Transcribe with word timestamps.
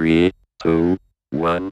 3, 0.00 0.32
2, 0.64 0.96
1. 1.32 1.70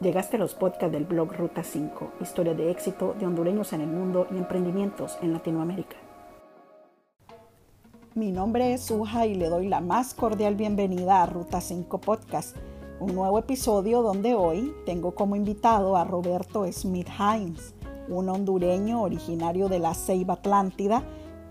Llegaste 0.00 0.34
a 0.34 0.40
los 0.40 0.54
podcasts 0.54 0.90
del 0.90 1.04
blog 1.04 1.32
Ruta 1.32 1.62
5, 1.62 2.14
historia 2.20 2.54
de 2.54 2.72
éxito 2.72 3.14
de 3.20 3.24
hondureños 3.24 3.72
en 3.72 3.82
el 3.82 3.86
mundo 3.86 4.26
y 4.32 4.36
emprendimientos 4.36 5.16
en 5.22 5.32
Latinoamérica. 5.32 5.94
Mi 8.16 8.32
nombre 8.32 8.74
es 8.74 8.86
Suja 8.86 9.26
y 9.26 9.36
le 9.36 9.48
doy 9.48 9.68
la 9.68 9.80
más 9.80 10.12
cordial 10.12 10.56
bienvenida 10.56 11.22
a 11.22 11.26
Ruta 11.26 11.60
5 11.60 12.00
Podcast, 12.00 12.56
un 12.98 13.14
nuevo 13.14 13.38
episodio 13.38 14.02
donde 14.02 14.34
hoy 14.34 14.74
tengo 14.84 15.14
como 15.14 15.36
invitado 15.36 15.96
a 15.96 16.02
Roberto 16.02 16.66
Smith 16.72 17.10
Hines, 17.16 17.76
un 18.08 18.28
hondureño 18.28 19.02
originario 19.02 19.68
de 19.68 19.78
la 19.78 19.94
Ceiba 19.94 20.34
Atlántida, 20.34 21.04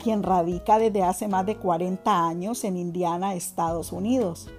quien 0.03 0.23
radica 0.23 0.77
desde 0.77 1.03
hace 1.03 1.29
más 1.29 1.45
de 1.45 1.55
40 1.55 2.27
años 2.27 2.65
en 2.65 2.75
Indiana, 2.75 3.33
Estados 3.33 3.93
Unidos. 3.93 4.49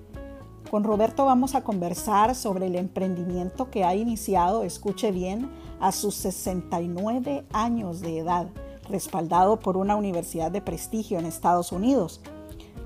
Con 0.70 0.82
Roberto 0.82 1.24
vamos 1.24 1.54
a 1.54 1.62
conversar 1.62 2.34
sobre 2.34 2.66
el 2.66 2.74
emprendimiento 2.74 3.70
que 3.70 3.84
ha 3.84 3.94
iniciado, 3.94 4.64
escuche 4.64 5.12
bien, 5.12 5.48
a 5.78 5.92
sus 5.92 6.14
69 6.16 7.44
años 7.52 8.00
de 8.00 8.18
edad 8.18 8.48
respaldado 8.88 9.60
por 9.60 9.76
una 9.76 9.94
universidad 9.94 10.50
de 10.50 10.60
prestigio 10.60 11.20
en 11.20 11.26
Estados 11.26 11.70
Unidos. 11.70 12.20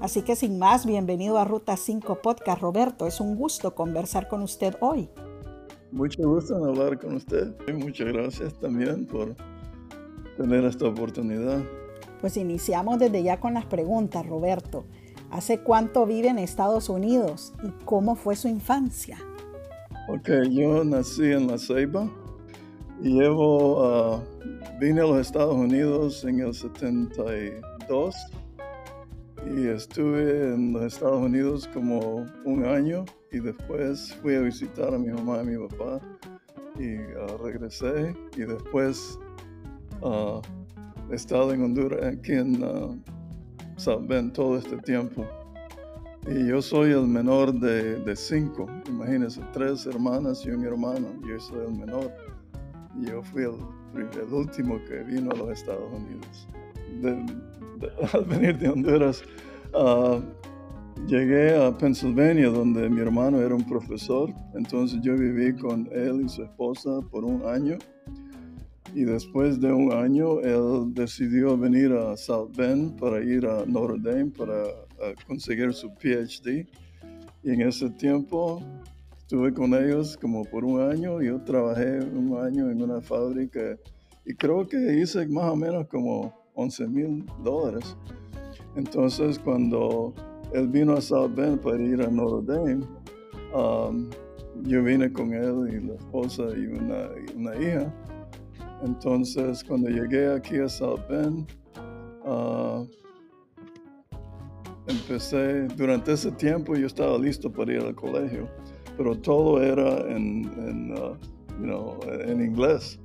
Así 0.00 0.22
que 0.22 0.36
sin 0.36 0.58
más, 0.58 0.84
bienvenido 0.84 1.38
a 1.38 1.44
Ruta 1.46 1.76
5 1.76 2.20
Podcast, 2.22 2.60
Roberto. 2.60 3.06
Es 3.06 3.18
un 3.18 3.36
gusto 3.36 3.74
conversar 3.74 4.28
con 4.28 4.42
usted 4.42 4.74
hoy. 4.80 5.08
Mucho 5.90 6.22
gusto 6.28 6.56
en 6.58 6.64
hablar 6.64 6.98
con 6.98 7.16
usted. 7.16 7.54
Y 7.66 7.72
muchas 7.72 8.08
gracias 8.08 8.54
también 8.60 9.06
por 9.06 9.34
tener 10.36 10.64
esta 10.64 10.86
oportunidad. 10.86 11.62
Pues 12.20 12.36
iniciamos 12.36 12.98
desde 12.98 13.22
ya 13.22 13.40
con 13.40 13.54
las 13.54 13.64
preguntas, 13.64 14.26
Roberto. 14.26 14.84
¿Hace 15.30 15.60
cuánto 15.60 16.06
vive 16.06 16.28
en 16.28 16.38
Estados 16.38 16.88
Unidos 16.88 17.52
y 17.62 17.70
cómo 17.84 18.16
fue 18.16 18.34
su 18.34 18.48
infancia? 18.48 19.18
Ok, 20.08 20.28
yo 20.50 20.82
nací 20.82 21.30
en 21.30 21.46
La 21.46 21.56
Ceiba 21.56 22.10
y 23.00 23.20
llevo 23.20 24.16
uh, 24.16 24.20
Vine 24.80 25.02
a 25.02 25.04
los 25.04 25.18
Estados 25.18 25.54
Unidos 25.54 26.24
en 26.24 26.40
el 26.40 26.54
72 26.54 28.14
y 29.54 29.66
estuve 29.68 30.54
en 30.54 30.72
los 30.72 30.94
Estados 30.94 31.20
Unidos 31.20 31.68
como 31.74 32.26
un 32.46 32.64
año 32.64 33.04
y 33.30 33.40
después 33.40 34.14
fui 34.22 34.36
a 34.36 34.40
visitar 34.40 34.94
a 34.94 34.98
mi 34.98 35.08
mamá 35.08 35.42
y 35.42 35.46
mi 35.48 35.68
papá 35.68 36.00
y 36.78 36.96
uh, 36.96 37.36
regresé 37.44 38.16
y 38.38 38.40
después 38.40 39.18
uh, 40.00 40.40
he 41.10 41.14
estado 41.14 41.52
en 41.52 41.62
Honduras, 41.62 42.02
aquí 42.02 42.32
en 42.32 42.64
Bend 44.02 44.32
todo 44.32 44.58
este 44.58 44.76
tiempo. 44.78 45.26
Y 46.26 46.48
yo 46.48 46.60
soy 46.60 46.90
el 46.90 47.06
menor 47.06 47.52
de, 47.52 47.96
de 47.96 48.14
cinco, 48.14 48.66
imagínense, 48.86 49.40
tres 49.52 49.86
hermanas 49.86 50.44
y 50.44 50.50
un 50.50 50.64
hermano, 50.64 51.08
yo 51.26 51.40
soy 51.40 51.66
el 51.66 51.72
menor. 51.72 52.12
Yo 53.00 53.22
fui 53.22 53.44
el 53.44 53.54
el 53.94 54.32
último 54.32 54.78
que 54.84 55.02
vino 55.02 55.30
a 55.32 55.36
los 55.36 55.50
Estados 55.50 55.90
Unidos. 55.92 56.48
al 58.12 58.24
venir 58.24 58.58
de 58.58 58.68
Honduras, 58.68 59.22
ah, 59.74 60.20
llegué 61.06 61.56
a 61.56 61.76
Pennsylvania, 61.76 62.50
donde 62.50 62.88
mi 62.88 63.00
hermano 63.00 63.40
era 63.40 63.54
un 63.54 63.64
profesor. 63.64 64.32
Entonces 64.54 65.00
yo 65.02 65.16
viví 65.16 65.56
con 65.56 65.88
él 65.92 66.22
y 66.24 66.28
su 66.28 66.42
esposa 66.42 67.00
por 67.10 67.24
un 67.24 67.42
año. 67.46 67.78
Y 68.94 69.04
después 69.04 69.60
de 69.60 69.72
un 69.72 69.92
año, 69.92 70.40
él 70.40 70.92
decidió 70.94 71.56
venir 71.56 71.92
a 71.92 72.16
South 72.16 72.50
Bend 72.56 72.98
para 72.98 73.22
ir 73.22 73.46
a 73.46 73.64
Notre 73.66 73.98
Dame 73.98 74.30
para 74.30 74.64
conseguir 75.26 75.72
su 75.72 75.88
PhD. 75.94 76.66
Y 77.42 77.50
en 77.52 77.62
ese 77.62 77.88
tiempo 77.90 78.62
Estuve 79.30 79.54
con 79.54 79.72
ellos 79.74 80.18
como 80.20 80.44
por 80.44 80.64
un 80.64 80.80
año. 80.80 81.22
Yo 81.22 81.40
trabajé 81.42 82.00
un 82.00 82.36
año 82.36 82.68
en 82.68 82.82
una 82.82 83.00
fábrica 83.00 83.78
y 84.26 84.34
creo 84.34 84.66
que 84.66 84.76
hice 85.00 85.24
más 85.28 85.52
o 85.52 85.54
menos 85.54 85.86
como 85.86 86.34
11 86.54 86.88
mil 86.88 87.24
dólares. 87.44 87.96
Entonces, 88.74 89.38
cuando 89.38 90.12
él 90.52 90.66
vino 90.66 90.94
a 90.94 91.00
South 91.00 91.30
Bend 91.36 91.60
para 91.60 91.80
ir 91.80 92.02
a 92.02 92.10
Notre 92.10 92.44
Dame, 92.44 92.84
um, 93.54 94.10
yo 94.64 94.82
vine 94.82 95.12
con 95.12 95.32
él 95.32 95.74
y 95.74 95.86
la 95.86 95.94
esposa 95.94 96.42
y 96.56 96.66
una, 96.66 97.10
una, 97.36 97.54
hija. 97.54 97.94
Entonces, 98.82 99.62
cuando 99.64 99.88
llegué 99.88 100.32
aquí 100.32 100.56
a 100.56 101.08
Bend, 101.08 101.46
uh, 102.24 102.86
empecé, 104.86 105.68
durante 105.76 106.12
ese 106.12 106.32
tiempo 106.32 106.74
yo 106.74 106.86
estaba 106.86 107.18
listo 107.18 107.52
para 107.52 107.72
ir 107.72 107.80
al 107.80 107.94
colegio 107.94 108.48
pero 109.00 109.14
todo 109.14 109.62
era 109.62 110.14
en, 110.14 110.44
en, 110.58 110.92
uh, 110.92 111.16
you 111.58 111.64
know, 111.64 111.98
en 112.26 112.42
inglés. 112.42 113.00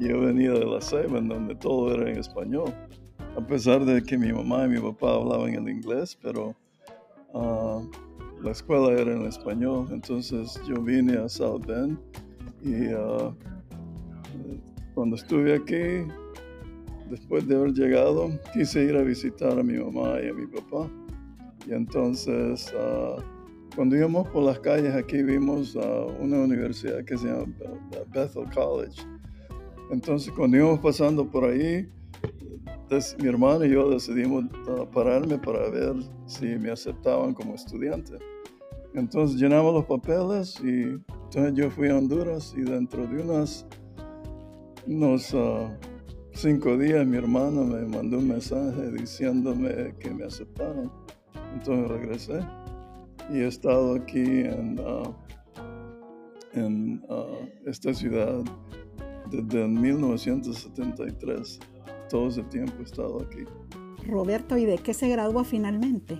Yo 0.00 0.20
venía 0.22 0.52
de 0.52 0.64
la 0.64 0.80
SEMA, 0.80 1.20
donde 1.20 1.54
todo 1.56 1.92
era 1.92 2.10
en 2.10 2.18
español. 2.18 2.72
A 3.36 3.46
pesar 3.46 3.84
de 3.84 4.02
que 4.02 4.16
mi 4.16 4.32
mamá 4.32 4.64
y 4.64 4.68
mi 4.70 4.80
papá 4.80 5.16
hablaban 5.16 5.52
el 5.52 5.68
inglés, 5.68 6.18
pero 6.22 6.54
uh, 7.34 7.86
la 8.42 8.52
escuela 8.52 8.98
era 8.98 9.12
en 9.12 9.26
español. 9.26 9.88
Entonces 9.92 10.58
yo 10.66 10.80
vine 10.80 11.18
a 11.18 11.28
South 11.28 11.66
Bend 11.66 11.98
y 12.62 12.94
uh, 12.94 13.34
cuando 15.04 15.16
estuve 15.16 15.54
aquí, 15.54 16.10
después 17.10 17.46
de 17.46 17.54
haber 17.54 17.74
llegado, 17.74 18.30
quise 18.54 18.84
ir 18.84 18.96
a 18.96 19.02
visitar 19.02 19.58
a 19.58 19.62
mi 19.62 19.74
mamá 19.74 20.18
y 20.24 20.30
a 20.30 20.32
mi 20.32 20.46
papá. 20.46 20.90
Y 21.68 21.74
entonces 21.74 22.72
cuando 23.76 23.96
íbamos 23.96 24.26
por 24.28 24.44
las 24.44 24.58
calles 24.60 24.94
aquí 24.94 25.22
vimos 25.22 25.74
una 25.74 26.38
universidad 26.38 27.04
que 27.04 27.18
se 27.18 27.26
llama 27.26 27.44
Bethel 28.14 28.46
College. 28.54 29.02
Entonces 29.90 30.32
cuando 30.32 30.56
íbamos 30.56 30.80
pasando 30.80 31.30
por 31.30 31.44
ahí, 31.44 31.86
mi 33.18 33.28
hermano 33.28 33.66
y 33.66 33.72
yo 33.72 33.90
decidimos 33.90 34.44
uh, 34.66 34.86
pararme 34.90 35.36
para 35.36 35.68
ver 35.68 35.96
si 36.24 36.46
me 36.46 36.70
aceptaban 36.70 37.34
como 37.34 37.56
estudiante. 37.56 38.14
Entonces 38.94 39.38
llenamos 39.38 39.74
los 39.74 39.84
papeles 39.84 40.58
y 40.64 40.96
entonces 41.24 41.52
yo 41.54 41.70
fui 41.70 41.88
a 41.90 41.98
Honduras 41.98 42.54
y 42.56 42.62
dentro 42.62 43.06
de 43.06 43.22
unas, 43.22 43.66
unos 44.86 45.32
uh, 45.34 45.68
cinco 46.32 46.76
días 46.76 47.06
mi 47.06 47.16
hermano 47.16 47.64
me 47.64 47.86
mandó 47.86 48.18
un 48.18 48.28
mensaje 48.28 48.90
diciéndome 48.92 49.94
que 49.98 50.10
me 50.10 50.24
aceptaron. 50.24 50.90
Entonces 51.52 51.88
regresé 51.88 52.40
y 53.30 53.38
he 53.38 53.46
estado 53.46 53.94
aquí 53.94 54.20
en, 54.20 54.78
uh, 54.80 55.14
en 56.52 57.02
uh, 57.08 57.48
esta 57.66 57.94
ciudad 57.94 58.42
desde 59.30 59.68
1973. 59.68 61.60
Todo 62.10 62.28
ese 62.28 62.42
tiempo 62.44 62.74
he 62.80 62.82
estado 62.82 63.22
aquí. 63.22 63.44
Roberto, 64.06 64.58
¿y 64.58 64.66
de 64.66 64.78
qué 64.78 64.92
se 64.92 65.08
graduó 65.08 65.44
finalmente? 65.44 66.18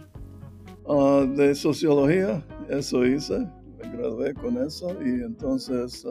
Uh, 0.87 1.27
de 1.27 1.55
sociología, 1.55 2.47
eso 2.69 3.05
hice, 3.05 3.39
me 3.79 3.97
gradué 3.97 4.35
con 4.35 4.57
eso 4.59 4.97
y 5.03 5.23
entonces 5.23 6.07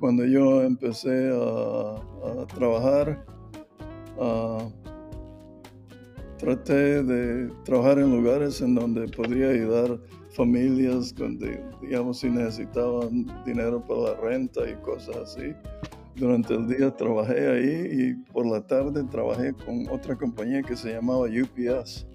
cuando 0.00 0.24
yo 0.24 0.62
empecé 0.62 1.30
a, 1.30 2.46
trabajar, 2.54 3.24
traté 6.38 7.02
de 7.02 7.52
trabajar 7.64 7.98
en 7.98 8.10
lugares 8.10 8.60
en 8.62 8.74
donde 8.74 9.06
podría 9.08 9.50
ayudar 9.50 10.00
familias 10.30 11.14
donde, 11.14 11.62
digamos, 11.82 12.20
si 12.20 12.30
necesitaban 12.30 13.26
dinero 13.44 13.84
para 13.86 14.00
la 14.00 14.14
renta 14.20 14.68
y 14.68 14.74
cosas 14.76 15.16
así. 15.16 15.52
Durante 16.16 16.54
el 16.54 16.66
día 16.66 16.90
trabajé 16.96 17.48
ahí 17.48 17.88
y 17.92 18.32
por 18.32 18.46
la 18.46 18.66
tarde 18.66 19.04
trabajé 19.04 19.52
con 19.52 19.86
otra 19.90 20.16
compañía 20.16 20.62
que 20.62 20.76
se 20.76 20.92
llamaba 20.94 21.26
UPS. 21.26 22.06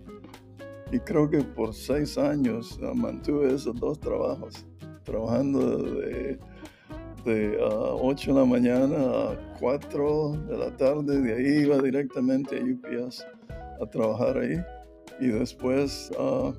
Y 0.91 1.00
creo 1.00 1.29
que 1.29 1.41
por 1.41 1.74
seis 1.74 2.18
años 2.18 2.79
mantuve 2.95 3.53
esos 3.53 3.75
dos 3.79 4.00
trabajos, 4.00 4.66
trabajando 5.03 5.83
de, 5.83 6.39
de 7.25 7.57
8 7.60 8.31
ah, 8.31 8.33
de 8.33 8.39
la 8.39 8.45
mañana 8.45 8.95
a 8.98 9.57
4 9.60 10.31
de 10.48 10.57
la 10.57 10.77
tarde, 10.77 11.22
de 11.22 11.33
ahí 11.33 11.63
iba 11.63 11.81
directamente 11.81 12.57
a 12.57 12.63
UPS 12.63 13.25
a 13.81 13.86
trabajar 13.88 14.38
ahí 14.38 14.57
y 15.19 15.27
después 15.27 16.12
ah, 16.19 16.54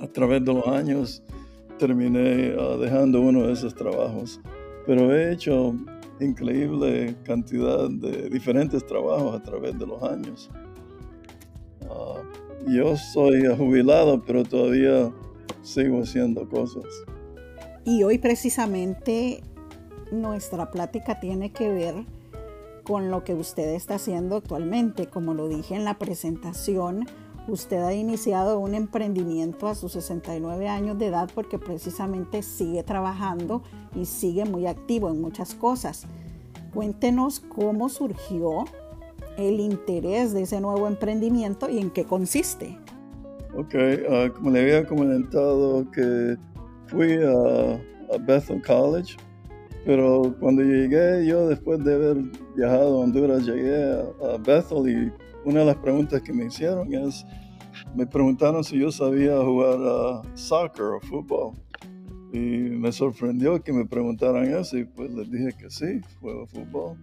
a 0.00 0.06
través 0.08 0.44
de 0.44 0.52
los 0.52 0.66
años 0.66 1.22
terminé 1.78 2.54
ah, 2.58 2.76
dejando 2.76 3.20
uno 3.20 3.46
de 3.46 3.52
esos 3.52 3.74
trabajos. 3.74 4.40
Pero 4.86 5.14
he 5.14 5.32
hecho 5.32 5.74
increíble 6.20 7.14
cantidad 7.24 7.88
de 7.88 8.28
diferentes 8.28 8.84
trabajos 8.86 9.34
a 9.34 9.42
través 9.42 9.78
de 9.78 9.86
los 9.86 10.02
años. 10.02 10.50
Yo 12.66 12.96
soy 12.96 13.46
jubilado, 13.56 14.22
pero 14.22 14.44
todavía 14.44 15.10
sigo 15.62 16.02
haciendo 16.02 16.46
cosas. 16.46 16.84
Y 17.84 18.02
hoy 18.02 18.18
precisamente 18.18 19.42
nuestra 20.10 20.70
plática 20.70 21.20
tiene 21.20 21.52
que 21.52 21.72
ver 21.72 21.94
con 22.84 23.10
lo 23.10 23.24
que 23.24 23.34
usted 23.34 23.74
está 23.74 23.96
haciendo 23.96 24.36
actualmente. 24.36 25.06
Como 25.06 25.34
lo 25.34 25.48
dije 25.48 25.74
en 25.74 25.84
la 25.84 25.98
presentación, 25.98 27.06
Usted 27.48 27.78
ha 27.78 27.94
iniciado 27.94 28.58
un 28.58 28.74
emprendimiento 28.74 29.68
a 29.68 29.74
sus 29.74 29.92
69 29.92 30.68
años 30.68 30.98
de 30.98 31.06
edad 31.06 31.30
porque 31.34 31.58
precisamente 31.58 32.42
sigue 32.42 32.82
trabajando 32.82 33.62
y 33.94 34.04
sigue 34.04 34.44
muy 34.44 34.66
activo 34.66 35.08
en 35.08 35.22
muchas 35.22 35.54
cosas. 35.54 36.04
Cuéntenos 36.74 37.40
cómo 37.40 37.88
surgió 37.88 38.66
el 39.38 39.60
interés 39.60 40.34
de 40.34 40.42
ese 40.42 40.60
nuevo 40.60 40.86
emprendimiento 40.86 41.70
y 41.70 41.78
en 41.78 41.88
qué 41.88 42.04
consiste. 42.04 42.78
Ok, 43.56 43.74
ah, 44.10 44.28
como 44.34 44.50
le 44.50 44.60
había 44.60 44.86
comentado 44.86 45.90
que 45.90 46.36
fui 46.88 47.14
a, 47.14 47.80
Bethel 48.26 48.60
College, 48.62 49.16
pero 49.88 50.36
cuando 50.38 50.62
llegué, 50.62 51.24
yo 51.24 51.48
después 51.48 51.82
de 51.82 51.94
haber 51.94 52.18
viajado 52.54 52.98
a 52.98 53.04
Honduras, 53.04 53.46
llegué 53.46 53.74
a, 53.74 54.34
a 54.34 54.36
Bethel 54.36 54.86
y 54.86 55.48
una 55.48 55.60
de 55.60 55.64
las 55.64 55.76
preguntas 55.76 56.20
que 56.20 56.30
me 56.30 56.44
hicieron 56.44 56.92
es, 56.92 57.24
me 57.96 58.06
preguntaron 58.06 58.62
si 58.62 58.78
yo 58.78 58.92
sabía 58.92 59.40
jugar 59.40 59.78
a 59.80 60.36
soccer 60.36 60.84
o 60.84 61.00
fútbol. 61.00 61.54
Y 62.34 62.38
me 62.38 62.92
sorprendió 62.92 63.62
que 63.62 63.72
me 63.72 63.86
preguntaran 63.86 64.44
eso 64.52 64.76
y 64.76 64.84
pues 64.84 65.10
les 65.10 65.30
dije 65.30 65.54
que 65.58 65.70
sí, 65.70 66.02
juego 66.20 66.46
fútbol. 66.46 66.98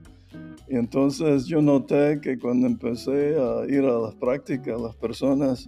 Y 0.70 0.76
entonces 0.76 1.48
yo 1.48 1.64
noté 1.64 2.22
que 2.22 2.38
cuando 2.38 2.68
empecé 2.68 3.36
a 3.36 3.66
ir 3.68 3.84
a 3.84 3.98
las 3.98 4.14
prácticas, 4.14 4.80
las 4.80 4.96
personas 4.96 5.68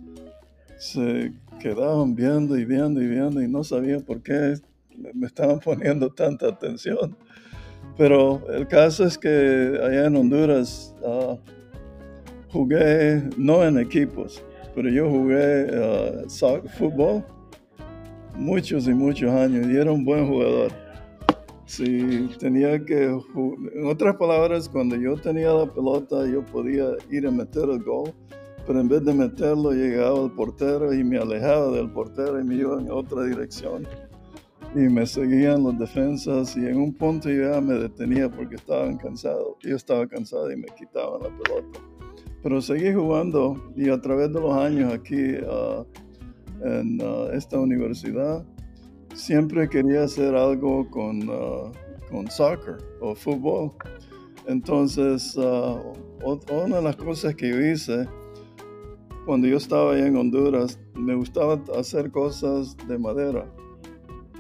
se 0.78 1.34
quedaban 1.60 2.14
viendo 2.14 2.56
y 2.60 2.64
viendo 2.64 3.02
y 3.02 3.08
viendo 3.08 3.42
y 3.42 3.48
no 3.48 3.64
sabía 3.64 4.00
por 4.02 4.22
qué 4.22 4.54
me 4.98 5.28
estaban 5.28 5.60
poniendo 5.64 6.10
tanta 6.10 6.48
atención. 6.48 7.16
Pero 7.98 8.42
el 8.50 8.68
caso 8.68 9.06
es 9.06 9.18
que 9.18 9.80
allá 9.82 10.06
en 10.06 10.16
Honduras 10.16 10.94
uh, 11.02 11.38
jugué, 12.50 13.24
no 13.38 13.64
en 13.64 13.80
equipos, 13.80 14.44
pero 14.76 14.90
yo 14.90 15.10
jugué 15.10 15.66
uh, 15.72 16.68
fútbol 16.78 17.24
muchos 18.38 18.88
y 18.88 18.94
muchos 18.94 19.32
años 19.32 19.68
y 19.68 19.76
era 19.76 19.92
un 19.92 20.06
buen 20.06 20.28
jugador. 20.28 20.72
Si 21.66 22.30
tenía 22.40 22.84
que, 22.86 23.06
en 23.06 23.86
otras 23.86 24.16
palabras, 24.16 24.70
cuando 24.70 24.96
yo 24.96 25.16
tenía 25.18 25.52
la 25.52 25.66
pelota, 25.66 26.26
yo 26.26 26.46
podía 26.46 26.92
ir 27.12 27.28
a 27.28 27.32
meter 27.32 27.64
el 27.70 27.84
gol, 27.84 28.14
pero 28.66 28.80
en 28.80 28.88
vez 28.88 29.04
de 29.04 29.14
meterlo, 29.14 29.72
llegaba 29.72 30.24
el 30.24 30.32
portero 30.32 30.94
y 30.94 31.04
me 31.04 31.18
alejaba 31.18 31.72
del 31.72 31.92
portero 31.92 32.40
y 32.40 32.44
me 32.46 32.56
iba 32.56 32.80
en 32.80 32.90
otra 32.90 33.24
dirección. 33.24 33.86
Y 34.76 34.80
me 34.90 35.06
seguían 35.06 35.64
los 35.64 35.78
defensas 35.80 36.56
y 36.56 36.66
en 36.66 36.78
un 36.78 36.94
punto 36.94 37.30
ya 37.30 37.60
me 37.62 37.74
detenía 37.76 38.30
porque 38.30 38.56
estaban 38.56 38.98
cansados. 38.98 39.56
Yo 39.62 39.76
estaba 39.76 40.06
cansado 40.08 40.52
y 40.52 40.58
me 40.58 40.68
quitaban 40.78 41.24
la 41.24 41.30
pelota. 41.30 41.80
Pero 42.44 42.62
seguí 42.62 42.94
jugando 42.94 43.74
y 43.76 43.90
a 43.90 44.00
través 44.00 44.32
de 44.32 44.40
los 44.40 44.54
años 44.54 44.94
aquí 44.94 45.36
uh, 45.38 45.86
en 46.64 47.02
uh, 47.02 47.32
esta 47.34 47.60
universidad, 47.60 48.46
siempre 49.16 49.68
quería 49.68 50.04
hacer 50.04 50.36
algo 50.36 50.90
con, 50.90 51.28
uh, 51.28 51.72
con 52.12 52.30
soccer 52.30 52.78
o 53.02 53.16
fútbol. 53.16 53.72
Entonces, 54.48 55.36
una 55.36 56.76
de 56.78 56.82
las 56.82 56.96
cosas 56.96 57.36
que 57.36 57.50
yo 57.50 57.60
hice 57.60 58.08
cuando 59.26 59.46
yo 59.46 59.58
estaba 59.58 59.92
allá 59.92 60.08
en 60.08 60.16
Honduras, 60.16 60.80
me 60.96 61.14
gustaba 61.16 61.62
hacer 61.78 62.12
cosas 62.12 62.78
de 62.88 62.98
madera, 62.98 63.46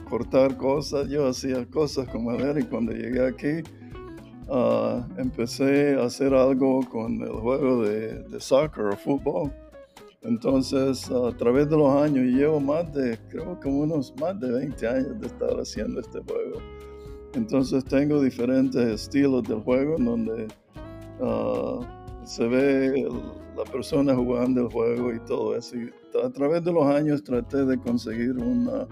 cortar 0.07 0.57
cosas. 0.57 1.07
Yo 1.09 1.27
hacía 1.27 1.65
cosas 1.65 2.07
con 2.09 2.25
madera 2.25 2.59
y 2.59 2.63
cuando 2.63 2.91
llegué 2.91 3.25
aquí, 3.25 3.69
uh, 4.49 5.03
empecé 5.17 5.95
a 5.95 6.05
hacer 6.05 6.33
algo 6.33 6.81
con 6.89 7.21
el 7.21 7.31
juego 7.31 7.83
de, 7.83 8.39
soccer 8.39 8.85
o 8.85 8.97
fútbol. 8.97 9.51
Entonces, 10.23 11.09
a 11.11 11.35
través 11.37 11.69
de 11.69 11.77
los 11.77 11.89
años, 11.89 12.25
llevo 12.25 12.59
más 12.59 12.91
de, 12.93 13.17
creo 13.29 13.59
que 13.59 13.69
unos 13.69 14.13
más 14.19 14.39
de 14.39 14.51
20 14.51 14.87
años 14.87 15.21
de 15.21 15.27
estar 15.27 15.51
haciendo 15.59 16.01
este 16.01 16.19
juego. 16.19 16.59
Entonces, 17.33 17.85
tengo 17.85 18.21
diferentes 18.21 18.81
estilos 18.81 19.43
del 19.43 19.59
juego 19.61 19.95
en 19.97 20.05
donde 20.05 20.47
uh, 21.19 21.81
se 22.25 22.45
ve 22.47 23.07
la 23.55 23.63
persona 23.71 24.15
jugando 24.15 24.61
el 24.61 24.67
juego 24.69 25.13
y 25.13 25.19
todo 25.21 25.55
eso. 25.55 25.75
A 26.23 26.29
través 26.29 26.63
de 26.63 26.71
los 26.71 26.85
años 26.85 27.23
traté 27.23 27.65
de 27.65 27.77
conseguir 27.77 28.37
una, 28.37 28.87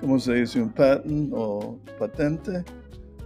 ¿cómo 0.00 0.18
se 0.18 0.34
dice? 0.34 0.62
Un 0.62 0.70
patent 0.70 1.32
o 1.34 1.78
patente 1.98 2.64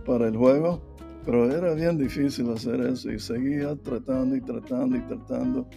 para 0.07 0.29
el 0.29 0.37
juego. 0.37 0.81
Pero 1.25 1.51
era 1.51 1.75
bien 1.75 1.99
difícil 1.99 2.51
hacer 2.51 2.81
eso 2.81 3.13
y 3.13 3.19
seguía 3.19 3.77
tratando 3.77 4.37
y 4.37 4.41
tratando 4.41 4.97
y 4.97 5.01
tratando 5.01 5.69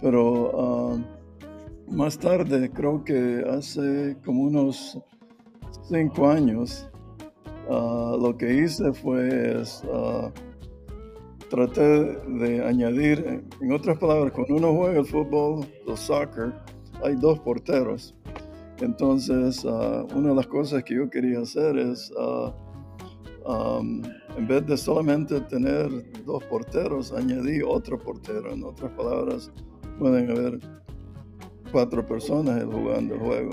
pero 0.00 0.52
ah, 0.54 0.98
más 1.90 2.18
tarde, 2.18 2.70
creo 2.70 3.02
que 3.04 3.44
hace 3.50 4.16
como 4.24 4.42
unos 4.42 4.98
cinco 5.88 6.28
años, 6.28 6.88
ah, 7.70 8.16
lo 8.20 8.36
que 8.36 8.62
hice 8.62 8.92
fue 8.92 9.62
uh, 9.84 10.30
traté 11.50 11.80
de 11.82 12.64
añadir, 12.64 13.42
en 13.60 13.72
otras 13.72 13.98
palabras, 13.98 14.32
cuando 14.32 14.56
uno 14.56 14.74
juega 14.74 15.00
el 15.00 15.06
fútbol 15.06 15.66
o 15.86 15.96
soccer, 15.96 16.52
hay 17.02 17.16
dos 17.16 17.38
porteros. 17.40 18.14
Entonces, 18.80 19.64
una 19.64 20.28
de 20.28 20.34
las 20.34 20.46
cosas 20.46 20.84
que 20.84 20.94
yo 20.94 21.10
quería 21.10 21.40
hacer 21.40 21.76
es, 21.78 22.12
um, 23.44 24.02
en 24.36 24.46
vez 24.46 24.64
de 24.66 24.76
solamente 24.76 25.40
tener 25.42 25.88
dos 26.24 26.44
porteros, 26.44 27.12
añadí 27.12 27.60
otro 27.62 27.98
portero. 27.98 28.52
En 28.52 28.62
otras 28.62 28.92
palabras, 28.92 29.50
pueden 29.98 30.30
haber 30.30 30.60
cuatro 31.72 32.06
personas 32.06 32.64
jugando 32.64 33.14
el 33.14 33.20
juego. 33.20 33.50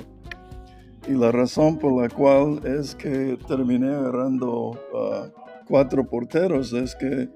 Y 1.08 1.12
la 1.12 1.32
razón 1.32 1.78
por 1.78 2.02
la 2.02 2.10
cual 2.10 2.62
es 2.66 2.96
que 2.96 3.38
terminé 3.48 3.94
agarrando 3.94 4.72
uh, 4.72 5.30
cuatro 5.68 6.04
porteros 6.04 6.74
es 6.74 6.96
que 6.96 7.30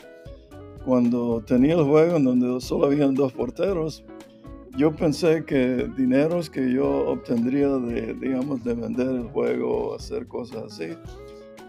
cuando 0.86 1.42
tenía 1.42 1.76
el 1.76 1.84
juego 1.84 2.18
en 2.18 2.24
donde 2.24 2.62
solo 2.62 2.88
habían 2.88 3.14
dos 3.14 3.32
porteros, 3.34 4.04
yo 4.80 4.96
pensé 4.96 5.44
que 5.44 5.92
dineros 5.98 6.50
que 6.50 6.72
yo 6.72 7.10
obtendría 7.10 7.68
de, 7.68 8.14
digamos, 8.14 8.64
de 8.64 8.74
vender 8.76 9.10
el 9.10 9.28
juego 9.28 9.90
o 9.90 9.96
hacer 9.96 10.26
cosas 10.26 10.72
así, 10.72 10.96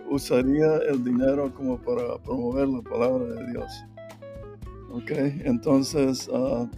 usaría 0.09 0.77
el 0.89 1.03
dinero 1.03 1.53
como 1.53 1.77
para 1.77 2.19
promover 2.23 2.69
la 2.69 2.81
palabra 2.83 3.25
de 3.25 3.51
Dios. 3.51 3.85
Ok, 4.93 5.11
entonces 5.45 6.29
uh, 6.29 6.69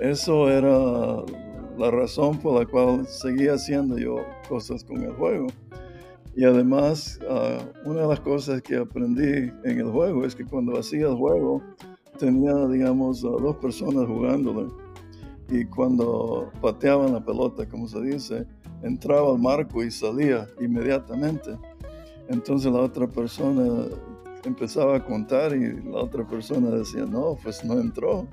eso 0.00 0.48
era 0.48 1.24
la 1.76 1.90
razón 1.90 2.38
por 2.38 2.60
la 2.60 2.66
cual 2.66 3.04
seguía 3.08 3.54
haciendo 3.54 3.98
yo 3.98 4.18
cosas 4.48 4.84
con 4.84 5.02
el 5.02 5.12
juego. 5.14 5.48
Y 6.36 6.44
además, 6.44 7.18
ah, 7.28 7.58
una 7.84 8.02
de 8.02 8.06
las 8.06 8.20
cosas 8.20 8.62
que 8.62 8.76
aprendí 8.76 9.50
en 9.64 9.80
el 9.80 9.90
juego 9.90 10.24
es 10.24 10.36
que 10.36 10.44
cuando 10.44 10.78
hacía 10.78 11.08
el 11.08 11.16
juego, 11.16 11.60
tenía, 12.20 12.54
digamos, 12.68 13.20
dos 13.20 13.56
personas 13.56 14.06
jugándolo. 14.06 14.81
Y 15.48 15.64
cuando 15.66 16.50
pateaban 16.60 17.12
la 17.12 17.24
pelota, 17.24 17.68
como 17.68 17.86
se 17.86 18.00
dice, 18.00 18.46
entraba 18.82 19.30
al 19.30 19.38
marco 19.38 19.82
y 19.82 19.90
salía 19.90 20.48
inmediatamente. 20.60 21.58
Entonces 22.28 22.72
la 22.72 22.80
otra 22.80 23.06
persona 23.06 23.86
empezaba 24.44 24.96
a 24.96 25.04
contar 25.04 25.54
y 25.54 25.82
la 25.82 25.98
otra 25.98 26.26
persona 26.26 26.70
decía, 26.70 27.04
no, 27.04 27.36
pues 27.42 27.64
no 27.64 27.78
entró. 27.78 28.26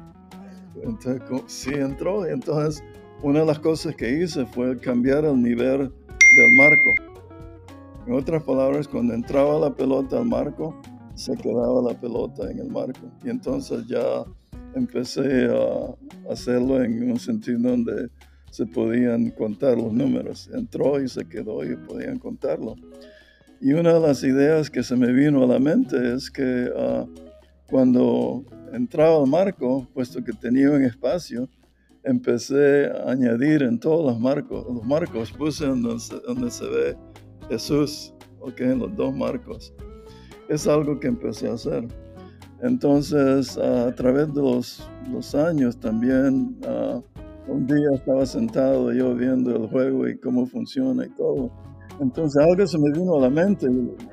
Entonces, 0.84 1.22
sí 1.48 1.72
entró. 1.74 2.26
Entonces, 2.26 2.84
una 3.22 3.42
de 3.42 3.46
las 3.46 3.60
cosas 3.60 3.96
que 3.96 4.10
hice 4.22 4.46
fue 4.46 4.78
cambiar 4.80 5.26
el 5.26 5.42
nivel 5.42 5.92
del 6.36 6.52
marco. 6.58 6.94
En 8.08 8.14
otras 8.14 8.42
palabras, 8.44 8.88
cuando 8.88 9.14
entraba 9.14 9.60
la 9.60 9.74
pelota 9.74 10.18
al 10.18 10.26
marco, 10.26 10.76
se 11.16 11.36
quedaba 11.36 11.82
la 11.82 12.00
pelota 12.00 12.50
en 12.50 12.60
el 12.60 12.70
marco. 12.72 13.02
Y 13.24 13.30
entonces 13.30 13.86
ya 13.88 14.24
empecé 14.76 15.46
a 15.46 16.32
hacerlo 16.32 16.84
en 16.84 17.12
un 17.12 17.20
sentido 17.20 17.60
donde 17.60 18.10
se 18.52 18.66
podían 18.66 19.30
contar 19.32 19.78
los 19.78 19.94
números. 19.94 20.50
Entró 20.54 21.02
y 21.02 21.08
se 21.08 21.26
quedó 21.26 21.64
y 21.64 21.76
podían 21.76 22.20
contarlo. 22.20 22.76
Y 23.62 23.74
una 23.74 23.94
de 23.94 24.00
las 24.00 24.24
ideas 24.24 24.70
que 24.70 24.84
se 24.84 24.96
me 24.96 25.12
vino 25.12 25.44
a 25.44 25.48
la 25.48 25.60
mente 25.60 26.14
es 26.14 26.32
que 26.32 26.70
ah, 26.76 27.06
cuando 27.70 28.46
entraba 28.74 29.22
al 29.22 29.28
marco, 29.28 29.88
puesto 29.94 30.24
que 30.24 30.32
tenía 30.34 30.72
un 30.72 30.84
espacio, 30.84 31.50
empecé 32.04 32.88
a 32.88 33.12
añadir 33.12 33.64
en 33.64 33.80
todos 33.80 34.06
los 34.06 34.20
marcos, 34.20 34.66
los 34.68 34.84
marcos 34.86 35.32
puse 35.32 35.66
donde 35.66 36.00
se, 36.00 36.16
donde 36.22 36.50
se 36.50 36.66
ve 36.66 36.98
Jesús, 37.50 38.14
ok, 38.40 38.62
en 38.62 38.80
los 38.80 38.96
dos 38.96 39.16
marcos. 39.16 39.74
Es 40.48 40.66
algo 40.68 41.00
que 41.00 41.08
empecé 41.08 41.50
a 41.50 41.54
hacer. 41.54 41.88
Entonces, 42.62 43.58
a 43.58 43.94
través 43.96 44.34
de 44.34 44.42
los, 44.42 45.36
años 45.36 45.80
también, 45.80 46.58
un 47.48 47.66
día 47.66 47.90
estaba 47.94 48.26
sentado 48.26 48.92
yo 48.94 49.16
viendo 49.16 49.56
el 49.56 49.68
juego 49.68 50.08
y 50.08 50.18
cómo 50.20 50.46
funciona 50.46 51.06
y 51.06 51.10
todo. 51.12 51.52
Entonces, 52.00 52.42
algo 52.42 52.66
se 52.68 52.78
me 52.78 52.92
vino 52.92 53.16
a 53.16 53.22
la 53.22 53.30
mente. 53.30 53.68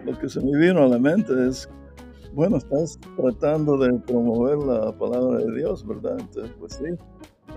Lo 0.04 0.18
que 0.18 0.28
se 0.28 0.40
me 0.40 0.58
vino 0.58 0.82
a 0.82 0.88
la 0.88 0.98
mente 0.98 1.32
es 1.48 1.68
bueno, 2.36 2.58
estás 2.58 3.00
tratando 3.16 3.78
de 3.78 3.98
promover 4.00 4.58
la 4.58 4.92
palabra 4.92 5.38
de 5.38 5.56
Dios, 5.56 5.86
¿verdad? 5.86 6.18
Entonces, 6.20 6.54
pues 6.58 6.74
sí, 6.74 6.84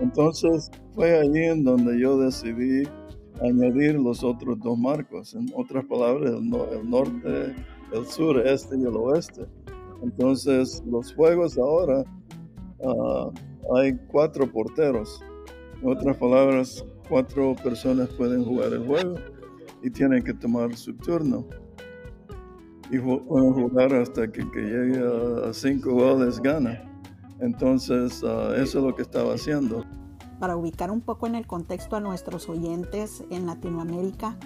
Entonces 0.00 0.70
fue 0.94 1.18
allí 1.18 1.42
en 1.42 1.64
donde 1.64 2.00
yo 2.00 2.16
decidí 2.16 2.88
añadir 3.42 4.00
los 4.00 4.24
otros 4.24 4.58
dos 4.58 4.78
marcos, 4.78 5.34
en 5.34 5.52
otras 5.54 5.84
palabras, 5.84 6.32
el, 6.32 6.48
norte, 6.48 7.54
el 7.92 8.06
sur, 8.06 8.40
este 8.46 8.78
y 8.78 8.80
el 8.80 8.96
oeste. 8.96 9.42
Entonces 10.02 10.82
los 10.86 11.14
juegos 11.14 11.58
ahora 11.58 12.04
ah, 12.84 13.30
hay 13.76 13.96
cuatro 14.10 14.50
porteros. 14.50 15.22
En 15.82 15.88
otras 15.88 16.16
palabras, 16.16 16.84
cuatro 17.08 17.54
personas 17.62 18.08
pueden 18.10 18.44
jugar 18.44 18.72
el 18.72 18.86
juego 18.86 19.14
y 19.82 19.90
tienen 19.90 20.22
que 20.22 20.34
tomar 20.34 20.74
su 20.76 20.94
turno. 20.94 21.46
Y 22.90 22.98
pueden 22.98 23.52
jugar 23.52 23.94
hasta 23.94 24.30
que, 24.30 24.48
que 24.50 24.60
llegue 24.60 25.00
a 25.48 25.52
cinco 25.52 25.92
goles 25.94 26.40
gana. 26.40 26.82
Entonces, 27.40 28.22
ah, 28.24 28.52
eso 28.56 28.78
es 28.78 28.84
lo 28.84 28.94
que 28.94 29.02
estaba 29.02 29.34
haciendo. 29.34 29.84
Para 30.38 30.56
ubicar 30.56 30.90
un 30.90 31.00
poco 31.00 31.26
en 31.26 31.34
el 31.34 31.46
contexto 31.46 31.96
a 31.96 32.00
nuestros 32.00 32.48
oyentes 32.48 33.24
en 33.30 33.46
Latinoamérica, 33.46 34.36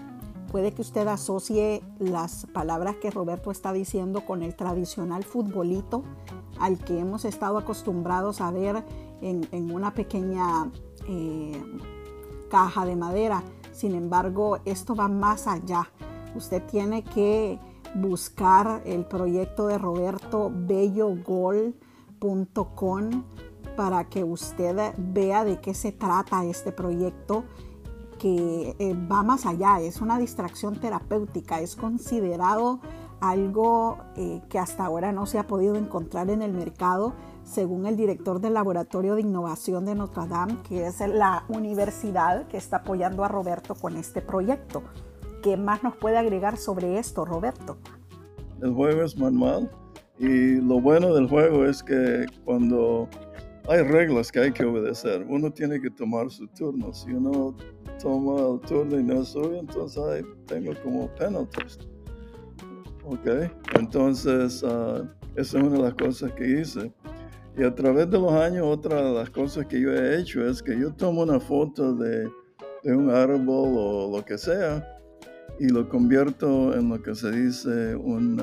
puede 0.50 0.72
que 0.72 0.82
usted 0.82 1.06
asocie 1.06 1.82
las 1.98 2.46
palabras 2.52 2.96
que 2.96 3.10
Roberto 3.10 3.50
está 3.50 3.72
diciendo 3.72 4.24
con 4.24 4.42
el 4.42 4.54
tradicional 4.54 5.24
futbolito 5.24 6.02
al 6.58 6.78
que 6.78 6.98
hemos 6.98 7.24
estado 7.24 7.58
acostumbrados 7.58 8.40
a 8.40 8.50
ver 8.50 8.84
en, 9.20 9.70
una 9.70 9.94
pequeña 9.94 10.70
eh, 11.08 11.62
caja 12.50 12.84
de 12.84 12.96
madera. 12.96 13.42
Sin 13.72 13.94
embargo, 13.94 14.58
esto 14.64 14.94
va 14.94 15.08
más 15.08 15.46
allá. 15.46 15.88
Usted 16.36 16.62
tiene 16.66 17.02
que 17.02 17.58
buscar 17.94 18.82
el 18.84 19.04
proyecto 19.06 19.66
de 19.66 19.78
Roberto 19.78 20.50
Bello 20.54 21.14
Gol 21.24 21.74
para 23.76 24.08
que 24.08 24.24
usted 24.24 24.94
vea 24.96 25.44
de 25.44 25.60
qué 25.60 25.74
se 25.74 25.92
trata 25.92 26.44
este 26.44 26.72
proyecto 26.72 27.44
eh, 28.28 28.96
va 29.10 29.22
más 29.22 29.46
allá, 29.46 29.80
es 29.80 30.00
una 30.00 30.18
distracción 30.18 30.76
terapéutica, 30.76 31.60
es 31.60 31.76
considerado 31.76 32.80
algo 33.20 33.98
eh, 34.16 34.42
que 34.48 34.58
hasta 34.58 34.84
ahora 34.84 35.12
no 35.12 35.26
se 35.26 35.38
ha 35.38 35.46
podido 35.46 35.76
encontrar 35.76 36.30
en 36.30 36.42
el 36.42 36.52
mercado, 36.52 37.14
según 37.42 37.86
el 37.86 37.96
director 37.96 38.40
del 38.40 38.54
Laboratorio 38.54 39.14
de 39.14 39.22
Innovación 39.22 39.84
de 39.84 39.94
Notre 39.94 40.26
Dame, 40.26 40.58
que 40.68 40.86
es 40.86 41.00
la 41.00 41.44
universidad 41.48 42.46
que 42.48 42.56
está 42.56 42.78
apoyando 42.78 43.24
a 43.24 43.28
Roberto 43.28 43.74
con 43.74 43.96
este 43.96 44.20
proyecto. 44.20 44.82
¿Qué 45.42 45.56
más 45.56 45.82
nos 45.82 45.96
puede 45.96 46.16
agregar 46.16 46.56
sobre 46.56 46.98
esto, 46.98 47.24
Roberto? 47.24 47.76
El 48.62 48.72
juego 48.72 49.02
es 49.02 49.18
manual 49.18 49.70
y 50.18 50.56
lo 50.60 50.80
bueno 50.80 51.12
del 51.12 51.28
juego 51.28 51.66
es 51.66 51.82
que 51.82 52.24
cuando 52.44 53.08
hay 53.68 53.82
reglas 53.82 54.30
que 54.30 54.40
hay 54.40 54.52
que 54.52 54.64
obedecer, 54.64 55.24
uno 55.28 55.50
tiene 55.50 55.80
que 55.80 55.90
tomar 55.90 56.30
su 56.30 56.46
turno. 56.48 56.92
Si 56.92 57.10
uno 57.12 57.56
toma 58.00 58.54
el 58.54 58.60
turno 58.60 58.98
y 58.98 59.02
no 59.02 59.22
es 59.22 59.28
suyo, 59.28 59.58
entonces 59.58 60.02
hay, 60.02 60.22
tengo 60.46 60.72
como 60.82 61.08
penalties. 61.14 61.78
Ok, 63.04 63.26
entonces 63.78 64.62
uh, 64.62 65.06
esa 65.36 65.58
es 65.58 65.64
una 65.64 65.76
de 65.76 65.82
las 65.82 65.94
cosas 65.94 66.32
que 66.32 66.60
hice. 66.60 66.92
Y 67.56 67.62
a 67.62 67.74
través 67.74 68.10
de 68.10 68.18
los 68.18 68.32
años, 68.32 68.66
otra 68.66 69.02
de 69.02 69.14
las 69.14 69.30
cosas 69.30 69.66
que 69.66 69.80
yo 69.80 69.92
he 69.92 70.20
hecho 70.20 70.44
es 70.46 70.62
que 70.62 70.78
yo 70.78 70.92
tomo 70.92 71.22
una 71.22 71.38
foto 71.38 71.94
de, 71.94 72.28
de 72.82 72.96
un 72.96 73.10
árbol 73.10 73.74
o 73.76 74.16
lo 74.16 74.24
que 74.24 74.36
sea 74.36 74.93
y 75.58 75.68
lo 75.68 75.88
convierto 75.88 76.74
en 76.74 76.88
lo 76.88 77.00
que 77.00 77.14
se 77.14 77.30
dice 77.30 77.94
un, 77.96 78.40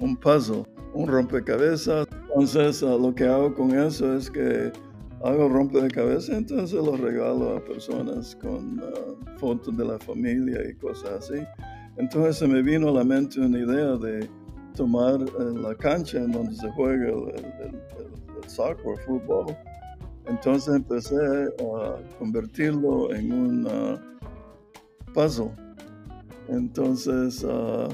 un 0.00 0.16
puzzle, 0.16 0.64
un 0.94 1.08
rompecabezas. 1.08 2.06
Entonces 2.28 2.82
lo 2.82 3.14
que 3.14 3.24
hago 3.24 3.54
con 3.54 3.78
eso 3.78 4.16
es 4.16 4.30
que 4.30 4.72
hago 5.22 5.48
rompecabezas, 5.48 6.30
entonces 6.30 6.82
lo 6.82 6.96
regalo 6.96 7.56
a 7.56 7.64
personas 7.64 8.36
con 8.36 8.82
fotos 9.38 9.76
de 9.76 9.84
la 9.84 9.98
familia 9.98 10.58
y 10.68 10.74
cosas 10.74 11.10
así. 11.30 11.42
Entonces 11.96 12.36
se 12.36 12.48
me 12.48 12.62
vino 12.62 12.88
a 12.88 12.92
la 12.92 13.04
mente 13.04 13.40
una 13.40 13.58
idea 13.58 13.96
de 13.96 14.28
tomar 14.74 15.20
eh, 15.20 15.58
la 15.62 15.74
cancha 15.76 16.18
en 16.18 16.32
donde 16.32 16.54
se 16.56 16.68
juega 16.72 17.08
el, 17.08 17.28
el, 17.36 17.74
el 18.42 18.50
soccer, 18.50 18.98
fútbol. 19.06 19.46
Entonces 20.26 20.74
empecé 20.74 21.16
a 21.16 22.18
convertirlo 22.18 23.14
en 23.14 23.32
un 23.32 23.68
puzzle 25.12 25.52
entonces, 26.48 27.44
ah, 27.48 27.88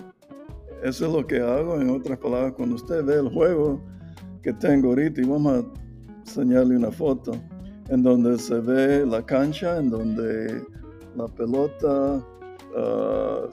eso 0.83 1.07
es 1.07 1.13
lo 1.13 1.27
que 1.27 1.41
hago. 1.41 1.81
En 1.81 1.91
otras 1.91 2.19
palabras, 2.19 2.55
cuando 2.57 2.77
usted 2.77 3.05
ve 3.05 3.15
el 3.15 3.29
juego 3.31 3.81
que 4.43 4.53
tengo 4.55 4.89
ahorita, 4.89 5.21
y 5.21 5.25
vamos 5.27 5.53
a 5.53 6.21
enseñarle 6.21 6.77
una 6.77 6.91
foto, 6.91 7.33
en 7.89 8.03
donde 8.03 8.39
se 8.39 8.59
ve 8.61 9.05
la 9.05 9.25
cancha, 9.25 9.79
en 9.79 9.91
donde 9.91 10.65
la 11.17 11.27
pelota 11.29 12.25
ah, 12.77 13.49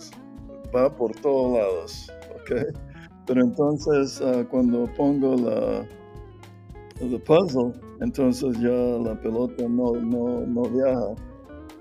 va 0.75 0.95
por 0.95 1.11
todos 1.21 1.57
lados. 1.57 2.11
Pero 3.25 3.41
entonces, 3.41 4.21
ah, 4.21 4.45
cuando 4.49 4.85
pongo 4.95 5.35
la, 5.35 5.85
el 7.01 7.21
puzzle, 7.21 7.73
entonces 7.99 8.57
ya 8.59 8.69
la 8.69 9.19
pelota 9.19 9.67
no, 9.67 9.93
no, 9.93 10.45
no 10.47 10.61
viaja 10.63 11.15